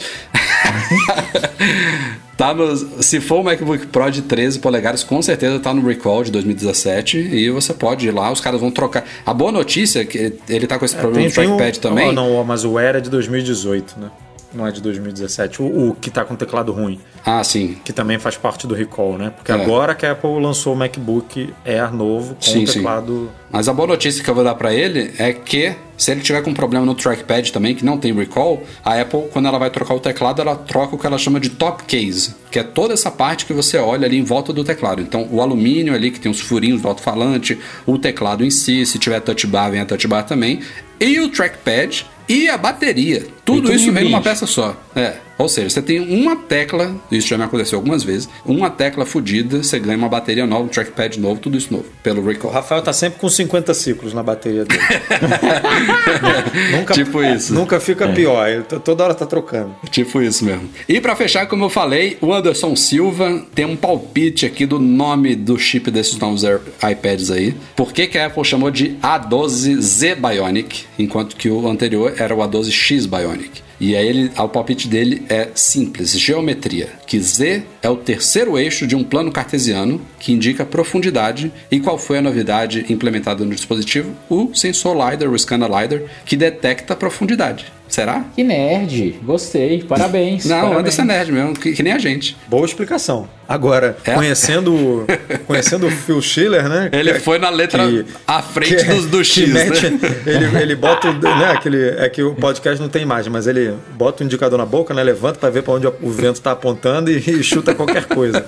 [2.36, 6.24] tá no, se for o MacBook Pro de 13 polegadas, com certeza tá no recall
[6.24, 9.04] de 2017 e você pode ir lá, os caras vão trocar.
[9.24, 12.08] A boa notícia é que ele tá com esse problema no trackpad o, também.
[12.08, 14.10] Oh, não, mas o Air é de 2018, né?
[14.52, 15.62] Não é de 2017.
[15.62, 17.76] O, o que tá com teclado ruim, Ah, sim.
[17.84, 19.30] que também faz parte do recall, né?
[19.34, 19.54] Porque É.
[19.54, 22.72] agora que a Apple lançou o MacBook Air novo com Sim, o sim.
[22.74, 23.30] teclado.
[23.52, 26.40] Mas a boa notícia que eu vou dar pra ele é que se ele tiver
[26.42, 29.94] com problema no trackpad também, que não tem recall, a Apple, quando ela vai trocar
[29.94, 33.10] o teclado, ela troca o que ela chama de top case, que é toda essa
[33.10, 35.00] parte que você olha ali em volta do teclado.
[35.02, 38.98] Então, o alumínio ali, que tem os furinhos do alto-falante, o teclado em si, se
[38.98, 40.60] tiver touch bar, vem a touch bar também,
[40.98, 43.26] e o trackpad e a bateria.
[43.44, 44.80] Tudo tudo isso em vem numa peça só.
[44.94, 45.16] É.
[45.40, 49.62] Ou seja, você tem uma tecla, isso já me aconteceu algumas vezes, uma tecla fodida,
[49.62, 52.50] você ganha uma bateria nova, um trackpad novo, tudo isso novo, pelo O recall.
[52.50, 54.80] Rafael tá sempre com 50 ciclos na bateria dele.
[56.76, 57.54] nunca, Tipo isso.
[57.54, 58.48] Nunca fica pior.
[58.48, 59.74] Ele t- toda hora tá trocando.
[59.90, 60.68] Tipo isso mesmo.
[60.86, 65.34] E pra fechar, como eu falei, o Anderson Silva tem um palpite aqui do nome
[65.34, 67.54] do chip desses novos iPads aí.
[67.74, 72.38] Por que, que a Apple chamou de A12Z Bionic, enquanto que o anterior era o
[72.38, 73.62] A12X Bionic?
[73.80, 78.86] E aí ele, o palpite dele é simples, geometria, que Z é o terceiro eixo
[78.86, 84.14] de um plano cartesiano que indica profundidade e qual foi a novidade implementada no dispositivo?
[84.28, 87.72] O sensor LiDAR, o scanner LiDAR, que detecta profundidade.
[87.90, 88.24] Será?
[88.36, 90.44] Que nerd, gostei, parabéns.
[90.44, 90.78] Não, parabéns.
[90.78, 92.36] Anderson é nerd mesmo, que, que nem a gente.
[92.48, 93.28] Boa explicação.
[93.48, 94.14] Agora, É?
[94.14, 95.06] conhecendo, o-
[95.46, 96.88] conhecendo o Phil Schiller, né?
[96.92, 97.82] Ele que- foi na letra
[98.28, 99.98] à frente dos do que X, mete- né?
[100.24, 103.74] Ele, ele bota, o- né, aquele, é que o podcast não tem imagem, mas ele
[103.94, 107.10] bota o indicador na boca, né, levanta para ver para onde o vento está apontando
[107.10, 108.46] e, e chuta qualquer coisa.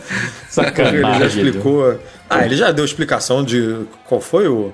[0.48, 1.98] Sacanagem, Ele já explicou.
[2.30, 4.72] Ah, ele já deu explicação de qual foi o.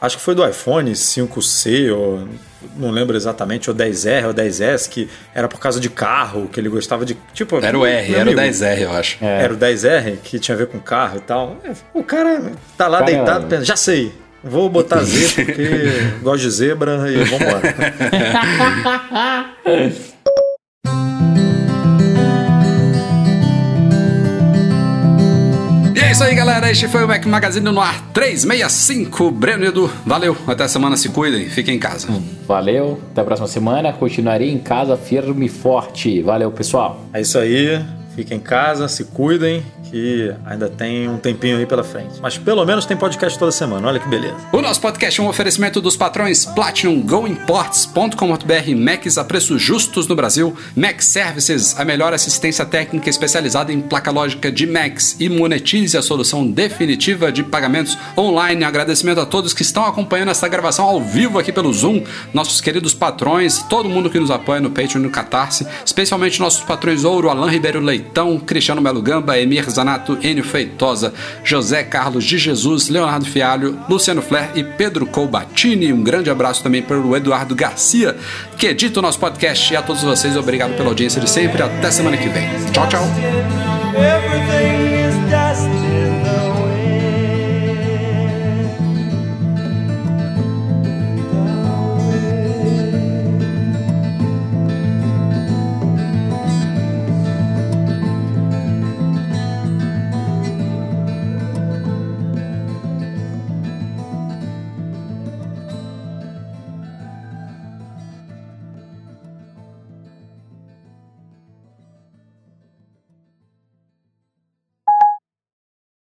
[0.00, 2.26] Acho que foi do iPhone 5C, ou
[2.76, 6.68] não lembro exatamente, ou 10R ou 10S, que era por causa de carro, que ele
[6.68, 7.16] gostava de.
[7.32, 9.24] Tipo, Era o R, era o amigo, 10R, eu acho.
[9.24, 11.56] Era o 10R, que tinha a ver com carro e tal.
[11.64, 14.12] É, O cara tá lá Cara, deitado, pensa, já sei.
[14.42, 15.68] Vou botar Z porque
[16.22, 17.60] gosto de zebra e vambora.
[26.20, 26.70] isso aí, galera.
[26.70, 29.30] Este foi o Mac Magazine no ar 365.
[29.30, 30.36] Breno e Edu, valeu.
[30.46, 31.48] Até semana, se cuidem.
[31.48, 32.08] Fiquem em casa.
[32.46, 33.90] Valeu, até a próxima semana.
[33.90, 36.20] Continuarei em casa firme e forte.
[36.20, 37.06] Valeu, pessoal.
[37.14, 37.82] É isso aí.
[38.14, 42.20] Fiquem em casa, se cuidem, que ainda tem um tempinho aí pela frente.
[42.20, 44.36] Mas pelo menos tem podcast toda semana, olha que beleza.
[44.52, 50.14] O nosso podcast é um oferecimento dos patrões Platinum GoImports.com.br Macs a preços justos no
[50.14, 55.96] Brasil, Mac Services, a melhor assistência técnica especializada em placa lógica de Macs e monetize
[55.96, 58.64] a solução definitiva de pagamentos online.
[58.64, 62.94] Agradecimento a todos que estão acompanhando essa gravação ao vivo aqui pelo Zoom, nossos queridos
[62.94, 67.28] patrões, todo mundo que nos apoia no Patreon e no Catarse, especialmente nossos patrões Ouro,
[67.28, 71.12] Alain Ribeiro Leitão, Cristiano Melo Gamba, Emir Zanato, Enio Feitosa,
[71.42, 75.92] José Carlos de Jesus, Leonardo Fialho, Luciano Flair e Pedro Colbatini.
[75.92, 78.16] Um grande abraço também para o Eduardo Garcia,
[78.58, 79.72] que edita o nosso podcast.
[79.72, 81.62] E a todos vocês, obrigado pela audiência de sempre.
[81.62, 82.48] Até semana que vem.
[82.72, 84.89] Tchau, tchau.